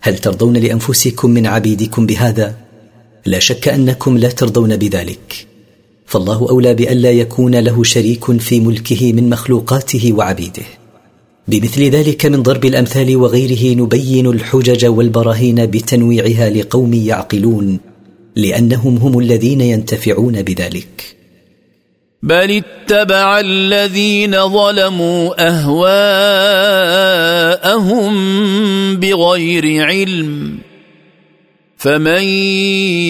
هل 0.01 0.17
ترضون 0.17 0.57
لأنفسكم 0.57 1.29
من 1.29 1.47
عبيدكم 1.47 2.05
بهذا؟ 2.05 2.66
لا 3.27 3.39
شك 3.39 3.67
أنكم 3.67 4.17
لا 4.17 4.29
ترضون 4.29 4.77
بذلك. 4.77 5.47
فالله 6.05 6.49
أولى 6.49 6.73
بالا 6.73 7.11
يكون 7.11 7.55
له 7.55 7.83
شريك 7.83 8.39
في 8.39 8.59
ملكه 8.59 9.13
من 9.13 9.29
مخلوقاته 9.29 10.13
وعبيده. 10.13 10.63
بمثل 11.47 11.83
ذلك 11.83 12.25
من 12.25 12.43
ضرب 12.43 12.65
الأمثال 12.65 13.17
وغيره 13.17 13.77
نبين 13.77 14.27
الحجج 14.27 14.85
والبراهين 14.85 15.65
بتنويعها 15.65 16.49
لقوم 16.49 16.93
يعقلون 16.93 17.79
لأنهم 18.35 18.97
هم 18.97 19.19
الذين 19.19 19.61
ينتفعون 19.61 20.41
بذلك. 20.41 21.15
بل 22.23 22.63
اتبع 22.63 23.39
الذين 23.39 24.49
ظلموا 24.49 25.47
أهواءهم 25.49 26.05
بغير 28.95 29.85
علم. 29.85 30.57
فمن 31.77 32.23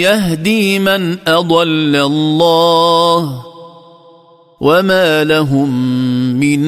يهدي 0.03 0.79
من 0.79 1.17
اضل 1.27 1.95
الله 1.95 3.43
وما 4.61 5.23
لهم 5.23 5.69
من 6.39 6.59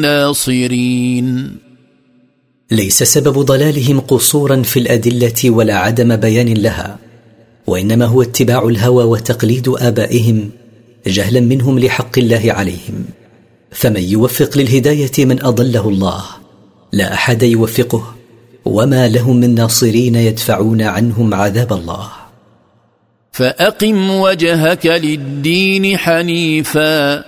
ناصرين 0.00 1.56
ليس 2.70 3.02
سبب 3.02 3.38
ضلالهم 3.38 4.00
قصورا 4.00 4.62
في 4.62 4.78
الأدلة 4.78 5.50
ولا 5.50 5.76
عدم 5.76 6.16
بيان 6.16 6.54
لها 6.54 6.98
وإنما 7.66 8.04
هو 8.06 8.22
اتباع 8.22 8.68
الهوى 8.68 9.04
وتقليد 9.04 9.68
آبائهم 9.68 10.50
جهلا 11.06 11.40
منهم 11.40 11.78
لحق 11.78 12.18
الله 12.18 12.42
عليهم. 12.46 13.04
فمن 13.70 14.02
يوفق 14.02 14.58
للهداية 14.58 15.24
من 15.24 15.44
أضله 15.44 15.88
الله 15.88 16.24
لا 16.92 17.14
أحد 17.14 17.42
يوفقه. 17.42 18.14
وما 18.64 19.08
لهم 19.08 19.36
من 19.36 19.54
ناصرين 19.54 20.14
يدفعون 20.14 20.82
عنهم 20.82 21.34
عذاب 21.34 21.72
الله. 21.72 22.08
فاقم 23.32 24.10
وجهك 24.10 24.86
للدين 24.86 25.98
حنيفا. 25.98 27.24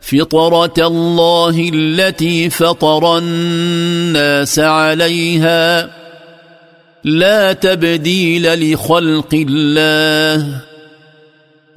فطره 0.00 0.86
الله 0.86 1.70
التي 1.74 2.50
فطر 2.50 3.18
الناس 3.18 4.58
عليها. 4.58 5.90
لا 7.04 7.52
تبديل 7.52 8.72
لخلق 8.72 9.34
الله. 9.34 10.60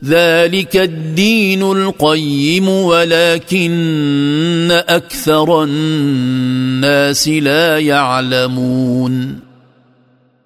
ذلك 0.05 0.77
الدين 0.77 1.63
القيم 1.63 2.69
ولكن 2.69 3.71
أكثر 4.71 5.63
الناس 5.63 7.27
لا 7.27 7.79
يعلمون. 7.79 9.39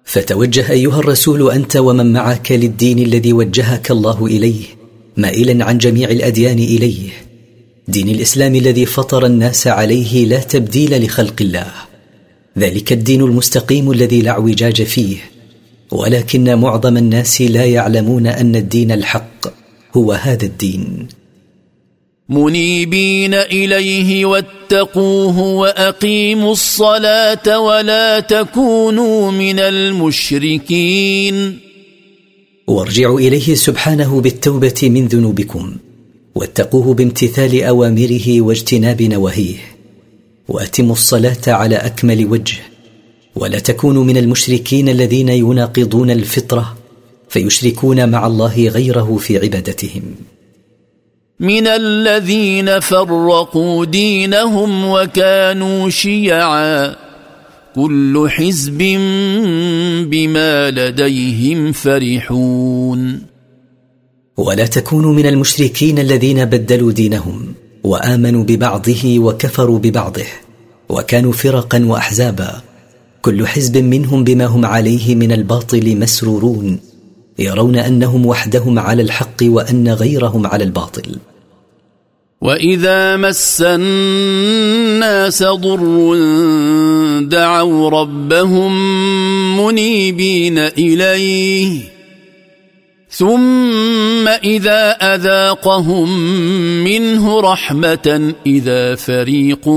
فتوجه 0.04 0.70
أيها 0.70 0.98
الرسول 0.98 1.50
أنت 1.50 1.76
ومن 1.76 2.12
معك 2.12 2.52
للدين 2.52 2.98
الذي 2.98 3.32
وجهك 3.32 3.90
الله 3.90 4.26
إليه 4.26 4.64
مائلا 5.16 5.64
عن 5.64 5.78
جميع 5.78 6.10
الأديان 6.10 6.58
إليه. 6.58 7.10
دين 7.88 8.08
الإسلام 8.08 8.54
الذي 8.54 8.86
فطر 8.86 9.26
الناس 9.26 9.66
عليه 9.66 10.26
لا 10.26 10.40
تبديل 10.40 11.04
لخلق 11.04 11.36
الله. 11.40 11.72
ذلك 12.58 12.92
الدين 12.92 13.20
المستقيم 13.20 13.90
الذي 13.90 14.22
لا 14.22 14.30
اعوجاج 14.30 14.82
فيه. 14.82 15.31
ولكن 15.92 16.54
معظم 16.54 16.96
الناس 16.96 17.42
لا 17.42 17.64
يعلمون 17.64 18.26
أن 18.26 18.56
الدين 18.56 18.92
الحق 18.92 19.46
هو 19.96 20.12
هذا 20.12 20.46
الدين. 20.46 21.08
منيبين 22.28 23.34
إليه 23.34 24.24
واتقوه 24.24 25.38
وأقيموا 25.38 26.52
الصلاة 26.52 27.58
ولا 27.58 28.20
تكونوا 28.20 29.30
من 29.30 29.58
المشركين. 29.58 31.58
وارجعوا 32.66 33.20
إليه 33.20 33.54
سبحانه 33.54 34.20
بالتوبة 34.20 34.80
من 34.82 35.06
ذنوبكم 35.06 35.76
واتقوه 36.34 36.94
بامتثال 36.94 37.62
أوامره 37.62 38.40
واجتناب 38.40 39.02
نواهيه 39.02 39.56
وأتموا 40.48 40.92
الصلاة 40.92 41.42
على 41.46 41.76
أكمل 41.76 42.26
وجه. 42.26 42.71
ولا 43.36 43.58
تكونوا 43.58 44.04
من 44.04 44.16
المشركين 44.16 44.88
الذين 44.88 45.28
يناقضون 45.28 46.10
الفطرة 46.10 46.76
فيشركون 47.28 48.08
مع 48.08 48.26
الله 48.26 48.68
غيره 48.68 49.16
في 49.16 49.38
عبادتهم. 49.38 50.02
من 51.40 51.66
الذين 51.66 52.80
فرقوا 52.80 53.84
دينهم 53.84 54.84
وكانوا 54.84 55.90
شيعا 55.90 56.96
كل 57.74 58.26
حزب 58.28 58.78
بما 60.10 60.70
لديهم 60.70 61.72
فرحون. 61.72 63.32
ولا 64.36 64.66
تكونوا 64.66 65.14
من 65.14 65.26
المشركين 65.26 65.98
الذين 65.98 66.44
بدلوا 66.44 66.92
دينهم 66.92 67.54
وآمنوا 67.84 68.44
ببعضه 68.44 69.18
وكفروا 69.18 69.78
ببعضه 69.78 70.26
وكانوا 70.88 71.32
فرقا 71.32 71.84
وأحزابا 71.86 72.71
كل 73.22 73.46
حزب 73.46 73.76
منهم 73.76 74.24
بما 74.24 74.46
هم 74.46 74.66
عليه 74.66 75.14
من 75.14 75.32
الباطل 75.32 75.96
مسرورون 75.96 76.80
يرون 77.38 77.76
أنهم 77.76 78.26
وحدهم 78.26 78.78
على 78.78 79.02
الحق 79.02 79.36
وأن 79.42 79.88
غيرهم 79.88 80.46
على 80.46 80.64
الباطل. 80.64 81.16
وإذا 82.40 83.16
مس 83.16 83.62
الناس 83.66 85.42
ضر 85.42 86.14
دعوا 87.20 87.90
ربهم 87.90 88.72
منيبين 89.66 90.58
إليه 90.58 91.91
ثم 93.12 94.28
إذا 94.28 94.90
أذاقهم 94.90 96.08
منه 96.84 97.40
رحمة 97.40 98.34
إذا 98.46 98.94
فريق 98.94 99.68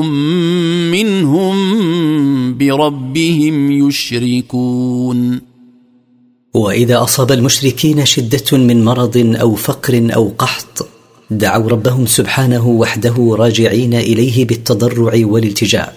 منهم 0.91 1.57
بربهم 2.57 3.87
يشركون. 3.87 5.41
وإذا 6.53 7.03
أصاب 7.03 7.31
المشركين 7.31 8.05
شدة 8.05 8.57
من 8.57 8.85
مرض 8.85 9.35
أو 9.41 9.55
فقر 9.55 10.07
أو 10.15 10.33
قحط 10.37 10.87
دعوا 11.31 11.69
ربهم 11.69 12.05
سبحانه 12.05 12.67
وحده 12.67 13.35
راجعين 13.39 13.93
إليه 13.93 14.45
بالتضرع 14.45 15.13
والالتجاء 15.15 15.95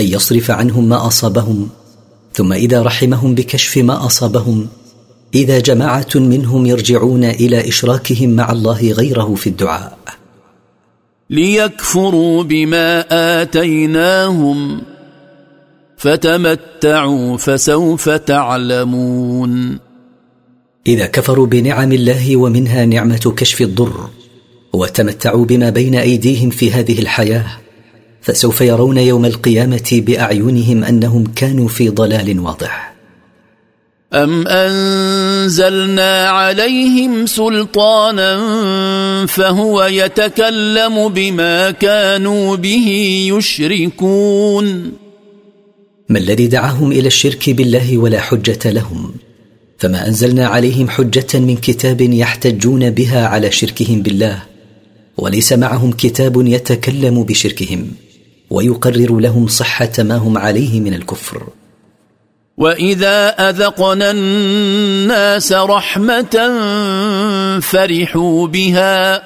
أن 0.00 0.04
يصرف 0.04 0.50
عنهم 0.50 0.88
ما 0.88 1.06
أصابهم 1.06 1.68
ثم 2.32 2.52
إذا 2.52 2.82
رحمهم 2.82 3.34
بكشف 3.34 3.78
ما 3.78 4.06
أصابهم 4.06 4.68
إذا 5.34 5.60
جماعة 5.60 6.08
منهم 6.14 6.66
يرجعون 6.66 7.24
إلى 7.24 7.68
إشراكهم 7.68 8.30
مع 8.30 8.52
الله 8.52 8.92
غيره 8.92 9.34
في 9.34 9.46
الدعاء. 9.46 9.98
ليكفروا 11.30 12.42
بما 12.42 13.04
آتيناهم 13.42 14.82
فتمتعوا 15.96 17.36
فسوف 17.36 18.08
تعلمون. 18.08 19.78
إذا 20.86 21.06
كفروا 21.06 21.46
بنعم 21.46 21.92
الله 21.92 22.36
ومنها 22.36 22.84
نعمة 22.84 23.34
كشف 23.36 23.60
الضر 23.60 24.08
وتمتعوا 24.72 25.44
بما 25.44 25.70
بين 25.70 25.94
أيديهم 25.94 26.50
في 26.50 26.72
هذه 26.72 26.98
الحياة 26.98 27.46
فسوف 28.20 28.60
يرون 28.60 28.98
يوم 28.98 29.24
القيامة 29.24 30.02
بأعينهم 30.06 30.84
أنهم 30.84 31.24
كانوا 31.36 31.68
في 31.68 31.88
ضلال 31.88 32.40
واضح. 32.40 32.93
ام 34.14 34.48
انزلنا 34.48 36.28
عليهم 36.28 37.26
سلطانا 37.26 38.36
فهو 39.26 39.84
يتكلم 39.84 41.08
بما 41.08 41.70
كانوا 41.70 42.56
به 42.56 42.88
يشركون 43.32 44.92
ما 46.08 46.18
الذي 46.18 46.46
دعاهم 46.46 46.92
إلى 46.92 47.06
الشرك 47.06 47.50
بالله 47.50 47.98
ولا 47.98 48.20
حجة 48.20 48.70
لهم؟ 48.70 49.14
فما 49.78 50.08
أنزلنا 50.08 50.46
عليهم 50.46 50.88
حجة 50.88 51.38
من 51.38 51.56
كتاب 51.56 52.00
يحتجون 52.00 52.90
بها 52.90 53.26
على 53.26 53.50
شركهم 53.50 54.02
بالله 54.02 54.42
وليس 55.16 55.52
معهم 55.52 55.92
كتاب 55.92 56.46
يتكلم 56.46 57.22
بشركهم 57.22 57.90
ويقرر 58.50 59.18
لهم 59.18 59.46
صحة 59.46 59.92
ما 59.98 60.16
هم 60.16 60.38
عليه 60.38 60.80
من 60.80 60.94
الكفر. 60.94 61.48
واذا 62.56 63.28
اذقنا 63.50 64.10
الناس 64.10 65.52
رحمه 65.52 66.36
فرحوا 67.60 68.46
بها 68.46 69.22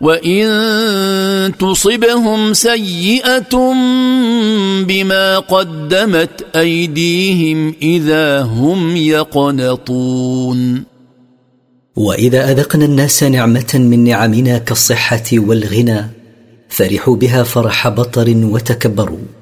وان 0.00 1.52
تصبهم 1.58 2.52
سيئه 2.52 3.72
بما 4.86 5.38
قدمت 5.38 6.46
ايديهم 6.56 7.74
اذا 7.82 8.42
هم 8.42 8.96
يقنطون 8.96 10.84
واذا 11.96 12.52
اذقنا 12.52 12.84
الناس 12.84 13.22
نعمه 13.22 13.74
من 13.74 14.04
نعمنا 14.04 14.58
كالصحه 14.58 15.24
والغنى 15.32 16.10
فرحوا 16.68 17.16
بها 17.16 17.42
فرح 17.42 17.88
بطر 17.88 18.34
وتكبروا 18.36 19.37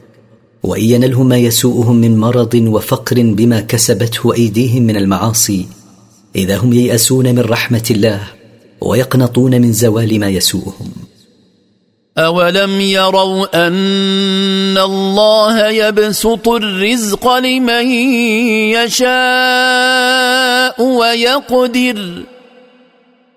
وان 0.66 0.82
ينلهم 0.82 1.28
ما 1.28 1.38
يسوءهم 1.38 1.96
من 1.96 2.16
مرض 2.16 2.54
وفقر 2.54 3.22
بما 3.22 3.60
كسبته 3.60 4.34
ايديهم 4.34 4.82
من 4.82 4.96
المعاصي. 4.96 5.66
اذا 6.36 6.56
هم 6.56 6.72
يياسون 6.72 7.34
من 7.34 7.40
رحمه 7.40 7.84
الله 7.90 8.20
ويقنطون 8.80 9.60
من 9.60 9.72
زوال 9.72 10.20
ما 10.20 10.28
يسوءهم. 10.28 10.92
اولم 12.18 12.80
يروا 12.80 13.66
ان 13.66 14.78
الله 14.78 15.68
يبسط 15.68 16.48
الرزق 16.48 17.36
لمن 17.36 17.90
يشاء 18.76 20.82
ويقدر 20.82 22.22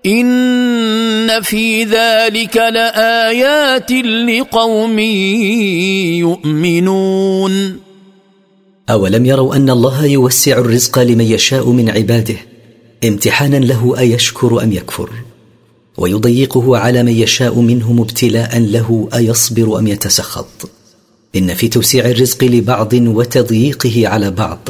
إن 0.05 1.41
في 1.41 1.83
ذلك 1.83 2.57
لآيات 2.57 3.91
لقوم 3.91 4.99
يؤمنون. 6.19 7.79
أولم 8.89 9.25
يروا 9.25 9.55
أن 9.55 9.69
الله 9.69 10.05
يوسع 10.05 10.57
الرزق 10.57 10.99
لمن 10.99 11.25
يشاء 11.25 11.69
من 11.69 11.89
عباده 11.89 12.35
امتحانا 13.03 13.57
له 13.57 13.99
أيشكر 13.99 14.63
أم 14.63 14.71
يكفر؟ 14.71 15.09
ويضيقه 15.97 16.77
على 16.77 17.03
من 17.03 17.11
يشاء 17.11 17.59
منهم 17.59 18.01
ابتلاء 18.01 18.59
له 18.59 19.09
أيصبر 19.13 19.79
أم 19.79 19.87
يتسخط؟ 19.87 20.69
إن 21.35 21.53
في 21.53 21.67
توسيع 21.67 22.05
الرزق 22.05 22.43
لبعض 22.43 22.93
وتضييقه 22.93 24.07
على 24.07 24.31
بعض 24.31 24.67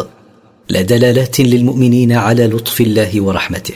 لدلالات 0.70 1.40
للمؤمنين 1.40 2.12
على 2.12 2.48
لطف 2.48 2.82
الله 2.82 3.22
ورحمته. 3.22 3.74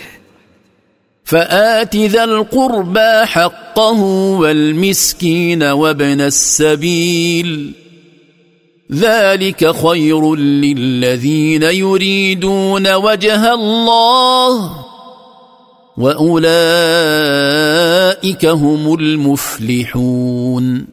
فآت 1.24 1.96
ذا 1.96 2.24
القربى 2.24 3.26
حقه 3.26 4.02
والمسكين 4.40 5.64
وابن 5.64 6.22
السبيل. 6.22 7.74
ذلك 8.92 9.76
خير 9.76 10.36
للذين 10.36 11.64
يريدون 11.64 12.94
وجه 12.94 13.54
الله 13.54 14.86
وأولئك 15.98 16.46
هم 18.46 18.94
المفلحون. 18.94 20.88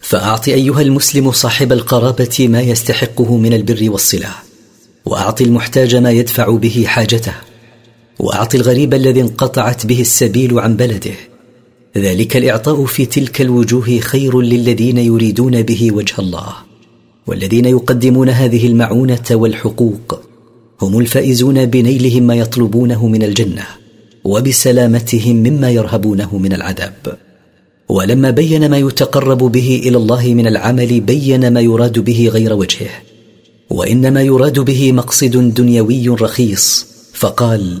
فأعط 0.00 0.48
أيها 0.48 0.80
المسلم 0.82 1.32
صاحب 1.32 1.72
القرابة 1.72 2.48
ما 2.48 2.60
يستحقه 2.60 3.36
من 3.36 3.52
البر 3.52 3.90
والصله 3.90 4.34
وأعط 5.04 5.40
المحتاج 5.40 5.96
ما 5.96 6.10
يدفع 6.10 6.50
به 6.50 6.84
حاجته. 6.88 7.49
وأعط 8.20 8.54
الغريب 8.54 8.94
الذي 8.94 9.20
انقطعت 9.20 9.86
به 9.86 10.00
السبيل 10.00 10.58
عن 10.58 10.76
بلده. 10.76 11.14
ذلك 11.96 12.36
الإعطاء 12.36 12.84
في 12.84 13.06
تلك 13.06 13.40
الوجوه 13.40 13.98
خير 13.98 14.40
للذين 14.40 14.98
يريدون 14.98 15.62
به 15.62 15.92
وجه 15.92 16.14
الله. 16.18 16.52
والذين 17.26 17.64
يقدمون 17.64 18.28
هذه 18.28 18.66
المعونة 18.66 19.28
والحقوق 19.30 20.20
هم 20.82 20.98
الفائزون 20.98 21.66
بنيلهم 21.66 22.22
ما 22.22 22.34
يطلبونه 22.34 23.06
من 23.06 23.22
الجنة 23.22 23.66
وبسلامتهم 24.24 25.36
مما 25.36 25.70
يرهبونه 25.70 26.38
من 26.38 26.52
العذاب. 26.52 27.16
ولما 27.88 28.30
بين 28.30 28.70
ما 28.70 28.78
يتقرب 28.78 29.38
به 29.38 29.80
إلى 29.86 29.96
الله 29.96 30.34
من 30.34 30.46
العمل 30.46 31.00
بين 31.00 31.52
ما 31.52 31.60
يراد 31.60 31.98
به 31.98 32.28
غير 32.32 32.52
وجهه. 32.52 32.90
وإنما 33.70 34.22
يراد 34.22 34.58
به 34.58 34.92
مقصد 34.92 35.54
دنيوي 35.54 36.08
رخيص 36.08 36.86
فقال 37.12 37.80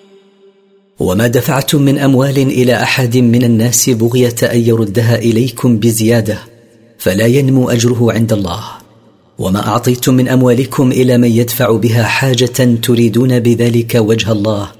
وما 1.01 1.27
دفعتم 1.27 1.81
من 1.81 1.97
أموال 1.97 2.37
إلى 2.37 2.73
أحد 2.73 3.17
من 3.17 3.43
الناس 3.43 3.89
بغية 3.89 4.35
أن 4.43 4.59
يردها 4.59 5.15
إليكم 5.15 5.77
بزيادة 5.77 6.37
فلا 6.97 7.25
ينمو 7.25 7.69
أجره 7.69 8.11
عند 8.11 8.33
الله. 8.33 8.63
وما 9.39 9.67
أعطيتم 9.67 10.13
من 10.13 10.27
أموالكم 10.27 10.91
إلى 10.91 11.17
من 11.17 11.31
يدفع 11.31 11.71
بها 11.71 12.03
حاجة 12.03 12.77
تريدون 12.81 13.39
بذلك 13.39 13.95
وجه 13.95 14.31
الله. 14.31 14.71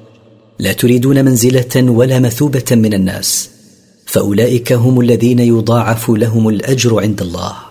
لا 0.60 0.73
تريدون 0.73 1.25
منزلة 1.25 1.75
ولا 1.75 2.19
مثوبة 2.19 2.65
من 2.71 2.93
الناس. 2.93 3.49
فأولئك 4.05 4.73
هم 4.73 5.01
الذين 5.01 5.39
يضاعف 5.39 6.10
لهم 6.10 6.49
الأجر 6.49 6.99
عند 6.99 7.21
الله. 7.21 7.70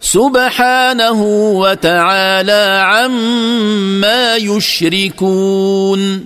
سبحانه 0.00 1.22
وتعالى 1.52 2.82
عما 2.84 4.36
يشركون. 4.36 6.24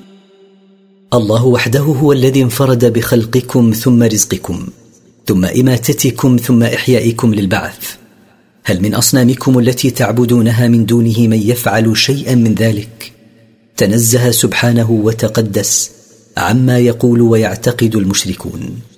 الله 1.14 1.44
وحده 1.44 1.80
هو 1.80 2.12
الذي 2.12 2.42
انفرد 2.42 2.92
بخلقكم 2.92 3.72
ثم 3.72 4.02
رزقكم 4.02 4.66
ثم 5.26 5.44
إماتتكم 5.44 6.36
ثم 6.36 6.62
إحيائكم 6.62 7.34
للبعث. 7.34 7.94
هل 8.64 8.82
من 8.82 8.94
أصنامكم 8.94 9.58
التي 9.58 9.90
تعبدونها 9.90 10.68
من 10.68 10.86
دونه 10.86 11.18
من 11.18 11.42
يفعل 11.42 11.96
شيئا 11.96 12.34
من 12.34 12.54
ذلك؟ 12.54 13.12
تنزه 13.76 14.30
سبحانه 14.30 14.90
وتقدس 14.90 15.90
عما 16.36 16.78
يقول 16.78 17.20
ويعتقد 17.20 17.96
المشركون. 17.96 18.93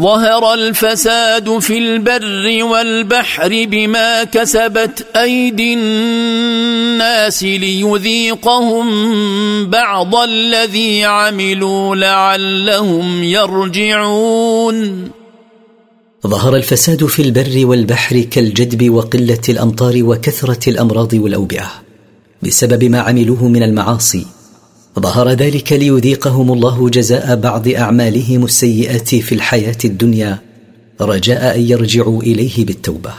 ظهر 0.00 0.54
الفساد 0.54 1.58
في 1.58 1.78
البر 1.78 2.64
والبحر 2.64 3.66
بما 3.70 4.24
كسبت 4.24 5.06
أيدي 5.16 5.74
الناس 5.74 7.42
ليذيقهم 7.42 8.86
بعض 9.70 10.14
الذي 10.14 11.04
عملوا 11.04 11.96
لعلهم 11.96 13.24
يرجعون. 13.24 15.10
ظهر 16.26 16.56
الفساد 16.56 17.06
في 17.06 17.22
البر 17.22 17.66
والبحر 17.66 18.20
كالجدب 18.20 18.90
وقلة 18.90 19.40
الأمطار 19.48 20.02
وكثرة 20.02 20.70
الأمراض 20.70 21.14
والأوبئة 21.14 21.70
بسبب 22.42 22.84
ما 22.84 23.00
عملوه 23.00 23.48
من 23.48 23.62
المعاصي 23.62 24.26
ظهر 24.98 25.28
ذلك 25.28 25.72
ليذيقهم 25.72 26.52
الله 26.52 26.88
جزاء 26.88 27.36
بعض 27.36 27.68
أعمالهم 27.68 28.44
السيئه 28.44 29.20
في 29.20 29.34
الحياة 29.34 29.76
الدنيا 29.84 30.38
رجاء 31.00 31.56
أن 31.56 31.68
يرجعوا 31.68 32.22
إليه 32.22 32.64
بالتوبة. 32.64 33.12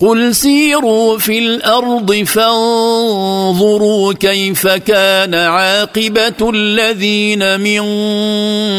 قل 0.00 0.34
سيروا 0.34 1.18
في 1.18 1.38
الأرض 1.38 2.12
فانظروا 2.12 4.12
كيف 4.12 4.66
كان 4.66 5.34
عاقبة 5.34 6.50
الذين 6.54 7.60
من 7.60 7.84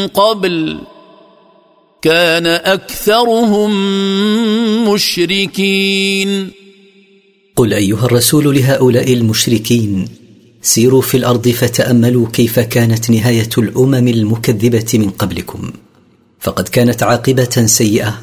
قبل. 0.06 0.78
كان 2.02 2.46
أكثرهم 2.46 3.70
مشركين. 4.92 6.50
قل 7.56 7.72
أيها 7.72 8.04
الرسول 8.04 8.56
لهؤلاء 8.56 9.12
المشركين 9.12 10.23
سيروا 10.64 11.02
في 11.02 11.16
الأرض 11.16 11.48
فتأملوا 11.48 12.26
كيف 12.32 12.60
كانت 12.60 13.10
نهاية 13.10 13.48
الأمم 13.58 14.08
المكذبة 14.08 14.86
من 14.94 15.10
قبلكم. 15.10 15.72
فقد 16.40 16.68
كانت 16.68 17.02
عاقبة 17.02 17.66
سيئة. 17.66 18.20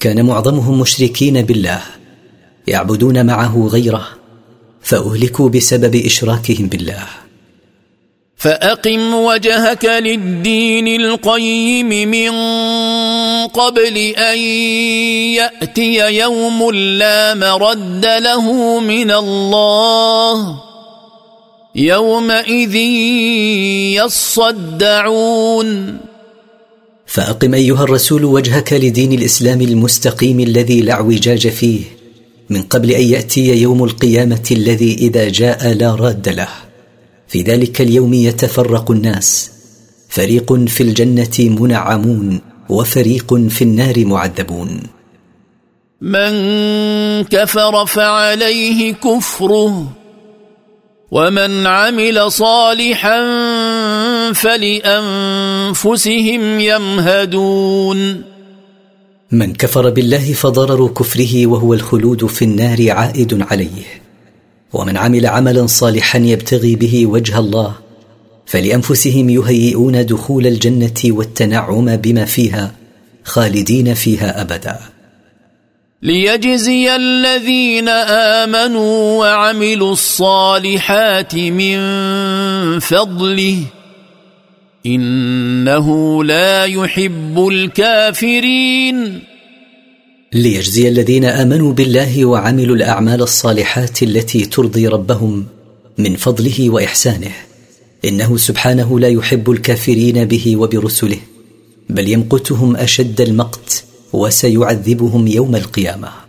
كان 0.00 0.26
معظمهم 0.26 0.80
مشركين 0.80 1.42
بالله 1.42 1.80
يعبدون 2.66 3.26
معه 3.26 3.68
غيره 3.72 4.08
فأهلكوا 4.82 5.48
بسبب 5.48 5.96
إشراكهم 5.96 6.66
بالله. 6.66 7.06
فأقم 8.36 9.14
وجهك 9.14 9.84
للدين 9.84 11.00
القيم 11.00 11.88
من 12.08 12.30
قبل 13.46 13.96
أن 13.98 14.38
يأتي 15.38 16.18
يوم 16.18 16.70
لا 16.70 17.34
مرد 17.34 18.06
له 18.06 18.80
من 18.80 19.10
الله. 19.10 20.73
يومئذ 21.76 22.74
يصدعون. 24.04 25.98
فأقم 27.06 27.54
أيها 27.54 27.84
الرسول 27.84 28.24
وجهك 28.24 28.72
لدين 28.72 29.12
الإسلام 29.12 29.60
المستقيم 29.60 30.40
الذي 30.40 30.80
لا 30.80 30.92
اعوجاج 30.92 31.48
فيه 31.48 31.80
من 32.50 32.62
قبل 32.62 32.90
أن 32.90 33.02
يأتي 33.02 33.62
يوم 33.62 33.84
القيامة 33.84 34.48
الذي 34.50 34.94
إذا 34.94 35.28
جاء 35.28 35.72
لا 35.72 35.94
راد 35.94 36.28
له. 36.28 36.48
في 37.28 37.42
ذلك 37.42 37.80
اليوم 37.80 38.14
يتفرق 38.14 38.90
الناس. 38.90 39.50
فريق 40.08 40.52
في 40.52 40.82
الجنة 40.82 41.38
منعمون 41.38 42.40
وفريق 42.68 43.34
في 43.34 43.62
النار 43.62 44.04
معذبون. 44.04 44.80
من 46.00 46.32
كفر 47.24 47.86
فعليه 47.86 48.92
كفره. 48.92 50.03
ومن 51.14 51.66
عمل 51.66 52.32
صالحا 52.32 53.20
فلأنفسهم 54.32 55.00
يمهدون. 56.60 58.22
من 59.32 59.52
كفر 59.52 59.90
بالله 59.90 60.32
فضرر 60.32 60.88
كفره 60.88 61.46
وهو 61.46 61.74
الخلود 61.74 62.26
في 62.26 62.44
النار 62.44 62.90
عائد 62.90 63.42
عليه. 63.42 64.02
ومن 64.72 64.96
عمل 64.96 65.26
عملا 65.26 65.66
صالحا 65.66 66.18
يبتغي 66.18 66.76
به 66.76 67.06
وجه 67.06 67.38
الله 67.38 67.74
فلأنفسهم 68.46 69.30
يهيئون 69.30 70.06
دخول 70.06 70.46
الجنة 70.46 71.00
والتنعم 71.04 71.96
بما 71.96 72.24
فيها 72.24 72.74
خالدين 73.24 73.94
فيها 73.94 74.40
أبدا. 74.40 74.93
ليجزي 76.04 76.96
الذين 76.96 77.88
آمنوا 77.88 79.18
وعملوا 79.18 79.92
الصالحات 79.92 81.34
من 81.34 81.78
فضله. 82.78 83.58
إنه 84.86 86.24
لا 86.24 86.64
يحب 86.64 87.48
الكافرين. 87.48 89.22
ليجزي 90.32 90.88
الذين 90.88 91.24
آمنوا 91.24 91.72
بالله 91.72 92.24
وعملوا 92.24 92.76
الأعمال 92.76 93.22
الصالحات 93.22 94.02
التي 94.02 94.46
ترضي 94.46 94.88
ربهم 94.88 95.46
من 95.98 96.16
فضله 96.16 96.70
وإحسانه. 96.70 97.32
إنه 98.04 98.36
سبحانه 98.36 99.00
لا 99.00 99.08
يحب 99.08 99.50
الكافرين 99.50 100.24
به 100.24 100.56
وبرسله 100.56 101.18
بل 101.90 102.08
يمقتهم 102.08 102.76
أشد 102.76 103.20
المقت 103.20 103.84
وسيعذبهم 104.14 105.26
يوم 105.26 105.56
القيامة. 105.56 106.24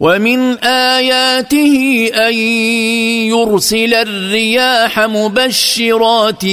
ومن 0.00 0.58
آياته 0.64 1.74
أن 2.14 2.34
يرسل 3.32 3.94
الرياح 3.94 5.00
مبشرات 5.00 6.44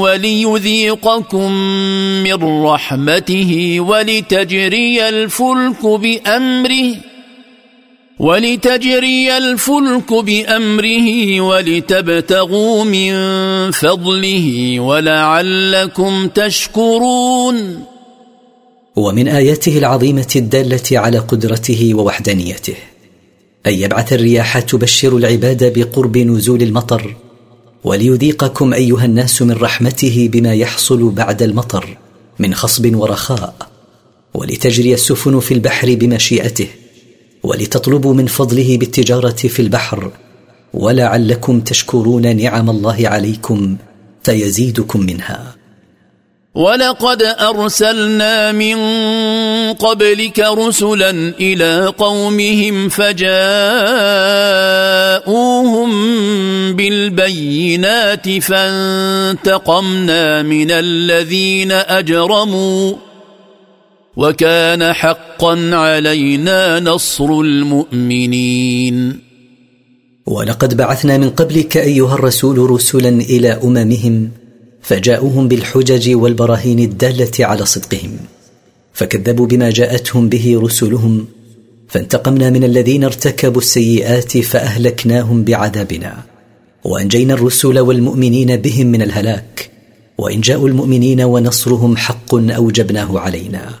وليذيقكم 0.00 1.52
من 2.22 2.64
رحمته 2.64 3.76
ولتجري 3.80 5.08
الفلك 5.08 5.86
بأمره 5.86 6.94
ولتجري 8.18 9.36
الفلك 9.36 10.14
بأمره 10.14 11.40
ولتبتغوا 11.40 12.84
من 12.84 13.12
فضله 13.70 14.80
ولعلكم 14.80 16.28
تشكرون. 16.28 17.93
ومن 18.96 19.28
آياته 19.28 19.78
العظيمة 19.78 20.32
الدالة 20.36 20.98
على 20.98 21.18
قدرته 21.18 21.94
ووحدانيته 21.94 22.74
أن 23.66 23.72
يبعث 23.72 24.12
الرياح 24.12 24.58
تبشر 24.58 25.16
العباد 25.16 25.78
بقرب 25.78 26.18
نزول 26.18 26.62
المطر 26.62 27.16
وليذيقكم 27.84 28.72
أيها 28.74 29.04
الناس 29.04 29.42
من 29.42 29.52
رحمته 29.52 30.28
بما 30.32 30.54
يحصل 30.54 31.10
بعد 31.10 31.42
المطر 31.42 31.98
من 32.38 32.54
خصب 32.54 32.94
ورخاء 32.96 33.54
ولتجري 34.34 34.94
السفن 34.94 35.40
في 35.40 35.54
البحر 35.54 35.94
بمشيئته 35.94 36.68
ولتطلبوا 37.42 38.14
من 38.14 38.26
فضله 38.26 38.78
بالتجارة 38.78 39.30
في 39.30 39.62
البحر 39.62 40.10
ولعلكم 40.74 41.60
تشكرون 41.60 42.36
نعم 42.36 42.70
الله 42.70 43.08
عليكم 43.08 43.76
فيزيدكم 44.22 45.00
منها. 45.00 45.63
ولقد 46.54 47.22
أرسلنا 47.22 48.52
من 48.52 48.76
قبلك 49.72 50.38
رسلا 50.38 51.10
إلى 51.40 51.92
قومهم 51.98 52.88
فجاءوهم 52.88 53.50
بالبينات 56.72 58.38
فانتقمنا 58.38 60.42
من 60.42 60.70
الذين 60.70 61.72
أجرموا 61.72 62.94
وكان 64.16 64.92
حقا 64.92 65.70
علينا 65.72 66.80
نصر 66.80 67.40
المؤمنين. 67.40 69.20
ولقد 70.26 70.76
بعثنا 70.76 71.18
من 71.18 71.30
قبلك 71.30 71.76
أيها 71.76 72.14
الرسول 72.14 72.70
رسلا 72.70 73.08
إلى 73.08 73.60
أممهم 73.64 74.43
فجاءوهم 74.84 75.48
بالحجج 75.48 76.14
والبراهين 76.14 76.78
الدالة 76.78 77.30
على 77.40 77.66
صدقهم 77.66 78.16
فكذبوا 78.92 79.46
بما 79.46 79.70
جاءتهم 79.70 80.28
به 80.28 80.60
رسلهم 80.62 81.26
فانتقمنا 81.88 82.50
من 82.50 82.64
الذين 82.64 83.04
ارتكبوا 83.04 83.60
السيئات 83.60 84.38
فأهلكناهم 84.38 85.44
بعذابنا 85.44 86.22
وأنجينا 86.84 87.34
الرسل 87.34 87.78
والمؤمنين 87.78 88.56
بهم 88.56 88.86
من 88.86 89.02
الهلاك 89.02 89.70
وإن 90.18 90.40
جاءوا 90.40 90.68
المؤمنين 90.68 91.20
ونصرهم 91.20 91.96
حق 91.96 92.34
أوجبناه 92.34 93.18
علينا. 93.18 93.80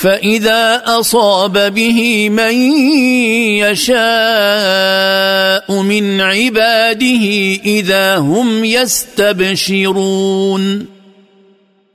فإذا 0.00 0.82
أصاب 0.86 1.74
به 1.74 2.28
من 2.30 2.54
يشاء 3.60 3.92
من 5.82 6.20
عباده 6.20 7.24
إذا 7.64 8.16
هم 8.16 8.64
يستبشرون. 8.64 10.06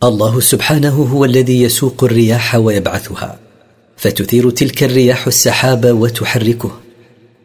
الله 0.03 0.39
سبحانه 0.39 1.07
هو 1.13 1.25
الذي 1.25 1.61
يسوق 1.61 2.03
الرياح 2.03 2.55
ويبعثها 2.55 3.39
فتثير 3.97 4.49
تلك 4.49 4.83
الرياح 4.83 5.27
السحاب 5.27 5.85
وتحركه 5.85 6.71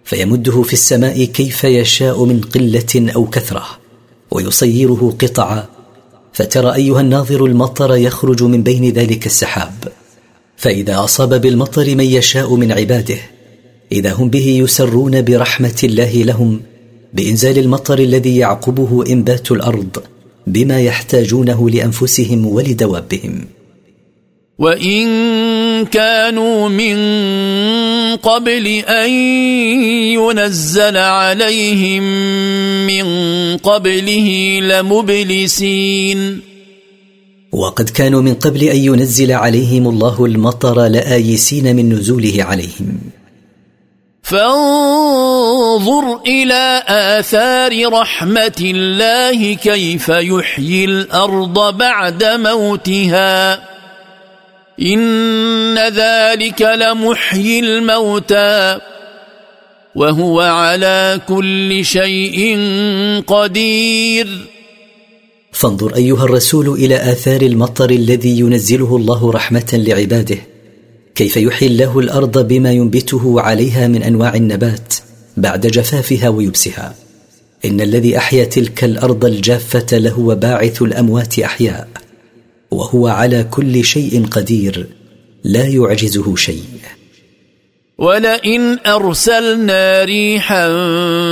فيمده 0.05 0.63
في 0.63 0.73
السماء 0.73 1.25
كيف 1.25 1.65
يشاء 1.65 2.25
من 2.25 2.41
قلة 2.41 3.13
أو 3.17 3.27
كثرة 3.27 3.67
ويصيره 4.31 5.17
قطعا 5.21 5.67
فترى 6.33 6.75
أيها 6.75 7.01
الناظر 7.01 7.45
المطر 7.45 7.97
يخرج 7.97 8.43
من 8.43 8.63
بين 8.63 8.93
ذلك 8.93 9.27
السحاب. 9.27 10.00
فإذا 10.61 11.05
أصاب 11.05 11.41
بالمطر 11.41 11.95
من 11.95 12.05
يشاء 12.05 12.55
من 12.55 12.73
عباده 12.73 13.19
إذا 13.93 14.13
هم 14.13 14.31
به 14.31 14.47
يسرون 14.47 15.23
برحمة 15.23 15.81
الله 15.85 16.13
لهم 16.13 16.61
بإنزال 17.15 17.59
المطر 17.59 17.99
الذي 17.99 18.37
يعقبه 18.37 19.05
إنبات 19.11 19.53
الأرض 19.53 20.03
بما 20.47 20.81
يحتاجونه 20.81 21.71
لأنفسهم 21.71 22.47
ولدوابهم. 22.47 23.45
وإن 24.59 25.07
كانوا 25.87 26.69
من 26.69 26.97
قبل 28.17 28.67
أن 28.89 29.11
ينزل 30.21 30.97
عليهم 30.97 32.03
من 32.87 33.05
قبله 33.57 34.59
لمبلسين. 34.63 36.50
وقد 37.53 37.89
كانوا 37.89 38.23
من 38.23 38.35
قبل 38.35 38.63
أن 38.63 38.77
ينزل 38.77 39.33
عليهم 39.33 39.89
الله 39.89 40.25
المطر 40.25 40.87
لآيسين 40.87 41.77
من 41.77 41.93
نزوله 41.93 42.35
عليهم. 42.39 43.01
فانظر 44.23 46.21
إلى 46.27 46.83
آثار 46.89 47.93
رحمة 47.93 48.53
الله 48.61 49.55
كيف 49.55 50.09
يحيي 50.09 50.85
الأرض 50.85 51.77
بعد 51.77 52.25
موتها. 52.25 53.55
إن 54.83 55.79
ذلك 55.79 56.63
لمحيي 56.63 57.61
الموتى. 57.61 58.79
وهو 59.95 60.41
على 60.41 61.21
كل 61.29 61.85
شيء 61.85 62.59
قدير. 63.27 64.60
فانظر 65.61 65.97
أيها 65.97 66.25
الرسول 66.25 66.69
إلى 66.69 67.13
آثار 67.13 67.43
المطر 67.43 67.91
الذي 67.91 68.39
ينزله 68.39 68.97
الله 68.97 69.31
رحمة 69.31 69.71
لعباده. 69.73 70.39
كيف 71.15 71.37
يحيي 71.37 71.69
الله 71.69 71.99
الأرض 71.99 72.49
بما 72.49 72.73
ينبته 72.73 73.41
عليها 73.41 73.89
من 73.89 74.03
أنواع 74.03 74.35
النبات 74.35 74.95
بعد 75.37 75.67
جفافها 75.67 76.29
ويبسها. 76.29 76.95
إن 77.65 77.81
الذي 77.81 78.17
أحيا 78.17 78.45
تلك 78.45 78.85
الأرض 78.85 79.25
الجافة 79.25 79.99
لهو 79.99 80.35
باعث 80.35 80.83
الأموات 80.83 81.39
أحياء. 81.39 81.89
وهو 82.71 83.07
على 83.07 83.45
كل 83.51 83.85
شيء 83.85 84.27
قدير. 84.27 84.87
لا 85.45 85.67
يعجزه 85.67 86.37
شيء. 86.37 86.65
ولئن 88.01 88.79
أرسلنا 88.87 90.05
ريحا 90.05 90.69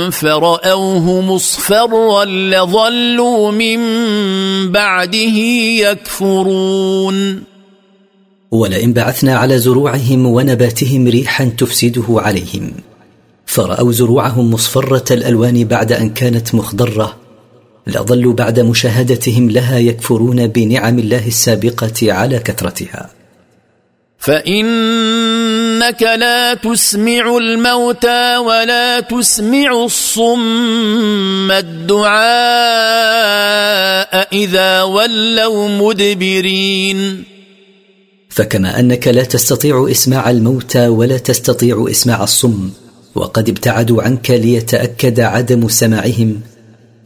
فرأوه 0.09 1.21
مصفرا 1.21 2.25
لظلوا 2.25 3.51
من 3.51 3.79
بعده 4.71 5.37
يكفرون. 5.81 7.43
ولئن 8.51 8.93
بعثنا 8.93 9.37
على 9.37 9.57
زروعهم 9.57 10.25
ونباتهم 10.25 11.07
ريحا 11.07 11.45
تفسده 11.45 12.05
عليهم 12.09 12.71
فرأوا 13.45 13.91
زروعهم 13.91 14.51
مصفرة 14.51 15.13
الألوان 15.13 15.63
بعد 15.63 15.91
أن 15.91 16.09
كانت 16.09 16.55
مخضرة 16.55 17.15
لظلوا 17.87 18.33
بعد 18.33 18.59
مشاهدتهم 18.59 19.49
لها 19.49 19.79
يكفرون 19.79 20.47
بنعم 20.47 20.99
الله 20.99 21.27
السابقة 21.27 22.13
على 22.13 22.39
كثرتها. 22.39 23.18
فإنك 24.19 26.01
لا 26.01 26.53
تسمع 26.53 27.37
الموتى 27.37 28.37
ولا 28.37 28.99
تسمع 28.99 29.83
الصم 29.85 31.51
الدعاء 31.51 32.19
إذا 34.33 34.83
ولوا 34.83 35.69
مدبرين. 35.69 37.23
فكما 38.29 38.79
أنك 38.79 39.07
لا 39.07 39.23
تستطيع 39.23 39.87
إسماع 39.91 40.29
الموتى 40.29 40.87
ولا 40.87 41.17
تستطيع 41.17 41.87
إسماع 41.91 42.23
الصم 42.23 42.69
وقد 43.15 43.49
ابتعدوا 43.49 44.03
عنك 44.03 44.31
ليتأكد 44.31 45.19
عدم 45.19 45.67
سماعهم 45.67 46.41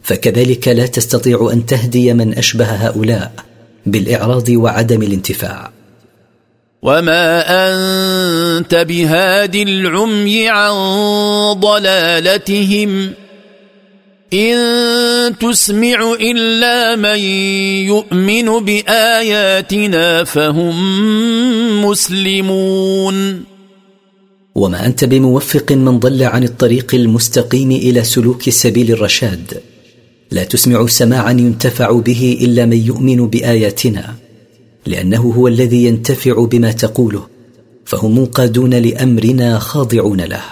فكذلك 0.02 0.68
لا 0.68 0.86
تستطيع 0.86 1.50
أن 1.52 1.66
تهدي 1.66 2.12
من 2.12 2.38
أشبه 2.38 2.64
هؤلاء 2.64 3.32
بالإعراض 3.86 4.48
وعدم 4.48 5.02
الانتفاع. 5.02 5.83
وما 6.84 7.44
انت 7.48 8.74
بهاد 8.74 9.56
العمي 9.56 10.48
عن 10.48 10.72
ضلالتهم 11.52 13.10
ان 14.32 14.58
تسمع 15.40 16.16
الا 16.20 16.96
من 16.96 17.18
يؤمن 17.88 18.64
باياتنا 18.64 20.24
فهم 20.24 20.74
مسلمون 21.84 23.44
وما 24.54 24.86
انت 24.86 25.04
بموفق 25.04 25.72
من 25.72 25.98
ضل 25.98 26.22
عن 26.22 26.44
الطريق 26.44 26.94
المستقيم 26.94 27.70
إلى 27.70 28.04
سلوك 28.04 28.50
سبيل 28.50 28.90
الرشاد 28.90 29.60
لا 30.30 30.44
تسمع 30.44 30.86
سماعا 30.86 31.30
ينتفع 31.30 31.92
به 31.92 32.38
الا 32.42 32.66
من 32.66 32.86
يؤمن 32.86 33.26
باياتنا 33.26 34.23
لأنه 34.86 35.34
هو 35.36 35.48
الذي 35.48 35.84
ينتفع 35.84 36.44
بما 36.44 36.72
تقوله 36.72 37.26
فهم 37.84 38.18
منقادون 38.18 38.74
لأمرنا 38.74 39.58
خاضعون 39.58 40.20
له. 40.20 40.42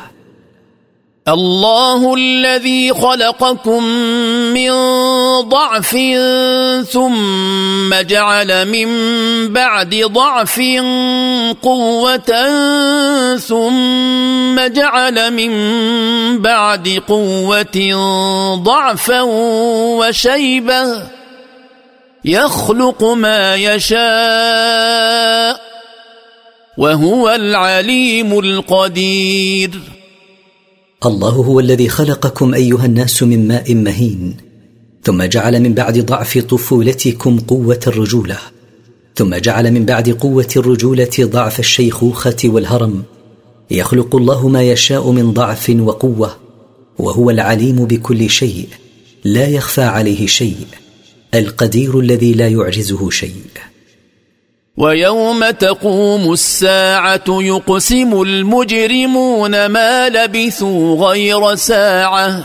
الله 1.28 2.14
الذي 2.14 2.92
خلقكم 2.92 3.84
من 4.54 4.70
ضعف 5.40 5.96
ثم 6.90 7.94
جعل 7.94 8.68
من 8.68 8.88
بعد 9.52 9.94
ضعف 9.94 10.60
قوة 11.62 12.32
ثم 13.36 14.66
جعل 14.66 15.30
من 15.30 15.52
بعد 16.42 17.02
قوة 17.08 17.94
ضعفا 18.54 19.20
وشيبة 19.22 21.21
يخلق 22.24 23.04
ما 23.04 23.56
يشاء 23.56 25.60
وهو 26.78 27.30
العليم 27.30 28.38
القدير. 28.38 29.80
الله 31.06 31.30
هو 31.30 31.60
الذي 31.60 31.88
خلقكم 31.88 32.54
أيها 32.54 32.86
الناس 32.86 33.22
من 33.22 33.48
ماء 33.48 33.74
مهين 33.74 34.36
ثم 35.04 35.22
جعل 35.22 35.60
من 35.60 35.74
بعد 35.74 35.98
ضعف 35.98 36.38
طفولتكم 36.38 37.38
قوة 37.38 37.80
الرجولة 37.86 38.38
ثم 39.16 39.34
جعل 39.34 39.70
من 39.70 39.84
بعد 39.84 40.10
قوة 40.10 40.48
الرجولة 40.56 41.10
ضعف 41.20 41.60
الشيخوخة 41.60 42.36
والهرم. 42.44 43.02
يخلق 43.70 44.16
الله 44.16 44.48
ما 44.48 44.62
يشاء 44.62 45.10
من 45.10 45.32
ضعف 45.32 45.72
وقوة 45.80 46.36
وهو 46.98 47.30
العليم 47.30 47.84
بكل 47.84 48.30
شيء 48.30 48.68
لا 49.24 49.48
يخفى 49.48 49.82
عليه 49.82 50.26
شيء. 50.26 50.66
القدير 51.34 52.00
الذي 52.00 52.32
لا 52.32 52.48
يعجزه 52.48 53.10
شيء. 53.10 53.34
ويوم 54.76 55.50
تقوم 55.50 56.32
الساعة 56.32 57.24
يقسم 57.28 58.22
المجرمون 58.22 59.66
ما 59.66 60.08
لبثوا 60.08 61.08
غير 61.08 61.54
ساعة. 61.54 62.44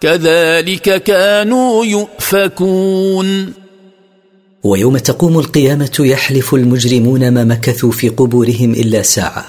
كذلك 0.00 1.02
كانوا 1.02 1.84
يؤفكون. 1.84 3.52
ويوم 4.64 4.98
تقوم 4.98 5.38
القيامة 5.38 5.96
يحلف 6.00 6.54
المجرمون 6.54 7.30
ما 7.30 7.44
مكثوا 7.44 7.90
في 7.90 8.08
قبورهم 8.08 8.72
إلا 8.72 9.02
ساعة. 9.02 9.44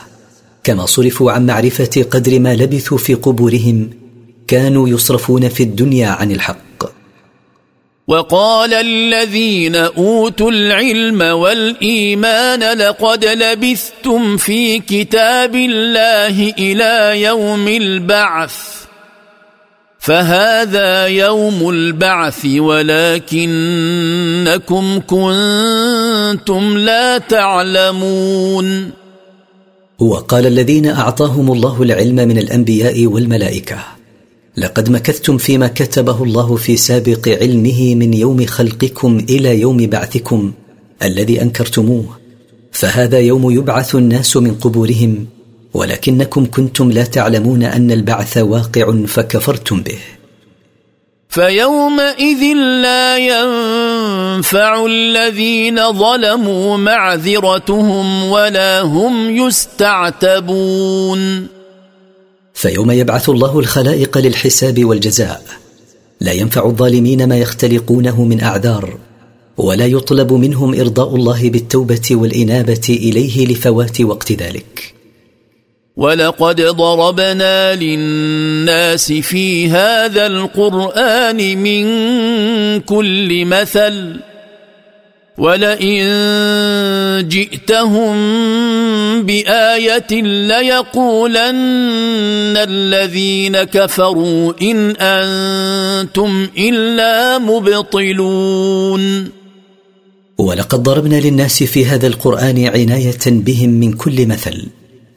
كما 0.64 0.86
صرفوا 0.86 1.32
عن 1.32 1.46
معرفة 1.46 2.06
قدر 2.12 2.40
ما 2.40 2.56
لبثوا 2.56 2.98
في 2.98 3.14
قبورهم 3.14 3.90
كانوا 4.48 4.90
يصرفون 4.90 5.50
في 5.50 5.64
الدنيا 5.64 6.08
عن 6.08 6.32
الحق. 6.32 6.65
وقال 8.08 8.74
الذين 8.74 9.76
أوتوا 9.76 10.52
العلم 10.52 11.22
والإيمان 11.22 12.78
لقد 12.78 13.26
لبثتم 13.26 14.38
في 14.38 14.80
كتاب 14.80 15.56
الله 15.56 16.54
إلى 16.60 17.22
يوم 17.22 17.68
البعث. 17.68 18.56
فهذا 20.00 21.08
يوم 21.08 21.70
البعث 21.70 22.46
ولكنكم 22.46 23.46
كنتم 25.00 26.78
لا 26.78 27.18
تعلمون. 27.18 28.92
وقال 30.00 30.46
الذين 30.46 30.86
أعطاهم 30.86 31.52
الله 31.52 31.84
العلم 31.84 32.16
من 32.16 32.38
الأنبياء 32.38 33.06
والملائكة. 33.06 34.05
لقد 34.58 34.90
مكثتم 34.90 35.38
فيما 35.38 35.68
كتبه 35.68 36.24
الله 36.24 36.56
في 36.56 36.78
سابق 36.78 37.28
علمه 37.42 37.96
من 37.96 38.14
يوم 38.14 38.46
خلقكم 38.46 39.26
إلى 39.30 39.60
يوم 39.60 39.78
بعثكم 39.78 40.52
الذي 41.04 41.42
أنكرتموه. 41.42 42.18
فهذا 42.72 43.20
يوم 43.20 43.52
يبعث 43.52 43.96
الناس 43.96 44.38
من 44.38 44.54
قبورهم 44.56 45.26
ولكنكم 45.74 46.46
كنتم 46.46 46.92
لا 46.92 47.04
تعلمون 47.04 47.64
أن 47.64 47.92
البعث 47.92 48.38
واقع 48.38 49.06
فكفرتم 49.06 49.82
به. 49.82 49.98
فيومئذ 51.30 52.44
لا 52.82 53.18
ينفع 53.18 54.86
الذين 54.86 55.94
ظلموا 55.94 56.78
معذرتهم 56.78 58.24
ولا 58.24 58.82
هم 58.82 59.38
يستعتبون. 59.48 61.20
فيوم 62.56 62.92
يبعث 62.92 63.30
الله 63.30 63.60
الخلائق 63.60 64.18
للحساب 64.18 64.86
والجزاء 64.86 65.44
لا 66.22 66.32
ينفع 66.32 66.66
الظالمين 66.66 67.30
ما 67.30 67.38
يختلقونه 67.38 68.24
من 68.24 68.42
أعذار 68.42 68.98
ولا 69.58 69.86
يطلب 69.86 70.34
منهم 70.34 70.80
إرضاء 70.80 71.16
الله 71.16 71.50
بالتوبة 71.50 72.10
والإنابة 72.12 72.82
إليه 72.90 73.48
لفوات 73.48 74.02
وقت 74.02 74.32
ذلك. 74.32 74.94
ولقد 75.98 76.62
ضربنا 76.62 77.76
للناس 77.76 79.12
في 79.12 79.70
هذا 79.70 80.28
القرآن 80.28 81.58
من 81.58 81.86
كل 82.82 83.46
مثل 83.46 84.20
ولئن 85.38 86.00
جئتهم 87.28 88.16
بآية 89.24 90.22
ليقولن 90.48 91.56
الذين 92.58 93.64
كفروا 93.64 94.54
إن 94.62 94.96
أنتم 94.96 96.48
إلا 96.58 97.38
مبطلون. 97.38 99.30
ولقد 100.38 100.84
ضربنا 100.84 101.16
للناس 101.16 101.64
في 101.64 101.86
هذا 101.86 102.08
القرآن 102.08 102.66
عناية 102.66 103.26
بهم 103.26 103.70
من 103.70 103.94
كل 103.94 104.28
مثل 104.28 104.68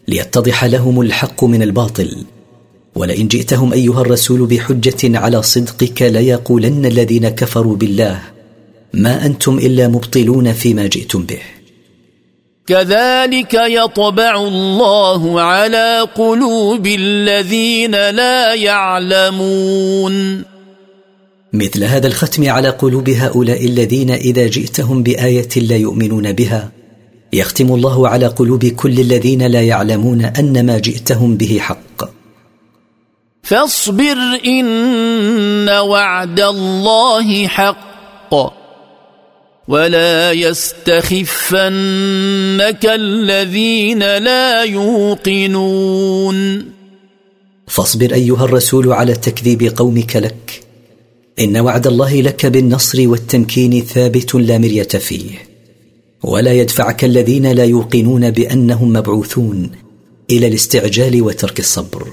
ليتضح 0.08 0.64
لهم 0.64 1.00
الحق 1.00 1.44
من 1.44 1.62
الباطل. 1.62 2.16
ولئن 2.94 3.28
جئتهم 3.28 3.72
أيها 3.72 4.00
الرسول 4.00 4.46
بحجة 4.46 5.18
على 5.18 5.42
صدقك 5.42 6.02
ليقولن 6.02 6.86
الذين 6.86 7.28
كفروا 7.28 7.76
بالله. 7.76 8.37
ما 8.94 9.26
أنتم 9.26 9.58
إلا 9.58 9.88
مبطلون 9.88 10.52
فيما 10.52 10.86
جئتم 10.86 11.22
به. 11.22 11.38
كذلك 12.66 13.54
يطبع 13.54 14.42
الله 14.42 15.40
على 15.40 16.08
قلوب 16.14 16.86
الذين 16.86 18.10
لا 18.10 18.54
يعلمون. 18.54 20.44
مثل 21.52 21.84
هذا 21.84 22.06
الختم 22.06 22.50
على 22.50 22.68
قلوب 22.68 23.10
هؤلاء 23.10 23.64
الذين 23.66 24.10
إذا 24.10 24.46
جئتهم 24.46 25.02
بآية 25.02 25.48
لا 25.56 25.76
يؤمنون 25.76 26.32
بها 26.32 26.70
يختم 27.32 27.74
الله 27.74 28.08
على 28.08 28.26
قلوب 28.26 28.66
كل 28.66 29.00
الذين 29.00 29.42
لا 29.46 29.62
يعلمون 29.62 30.24
أن 30.24 30.66
ما 30.66 30.78
جئتهم 30.78 31.36
به 31.36 31.58
حق. 31.60 32.04
فاصبر 33.42 34.40
إن 34.46 35.68
وعد 35.68 36.40
الله 36.40 37.46
حق. 37.46 38.57
ولا 39.68 40.32
يستخفنك 40.32 41.66
الذين 42.86 43.98
لا 43.98 44.62
يوقنون. 44.62 46.36
فاصبر 47.66 48.14
أيها 48.14 48.44
الرسول 48.44 48.92
على 48.92 49.14
تكذيب 49.14 49.72
قومك 49.76 50.16
لك. 50.16 50.62
إن 51.40 51.56
وعد 51.56 51.86
الله 51.86 52.20
لك 52.20 52.46
بالنصر 52.46 53.08
والتمكين 53.08 53.84
ثابت 53.84 54.34
لا 54.34 54.58
مرية 54.58 54.82
فيه. 54.82 55.30
ولا 56.22 56.52
يدفعك 56.52 57.04
الذين 57.04 57.52
لا 57.52 57.64
يوقنون 57.64 58.30
بأنهم 58.30 58.92
مبعوثون 58.92 59.70
إلى 60.30 60.46
الاستعجال 60.46 61.22
وترك 61.22 61.58
الصبر. 61.58 62.08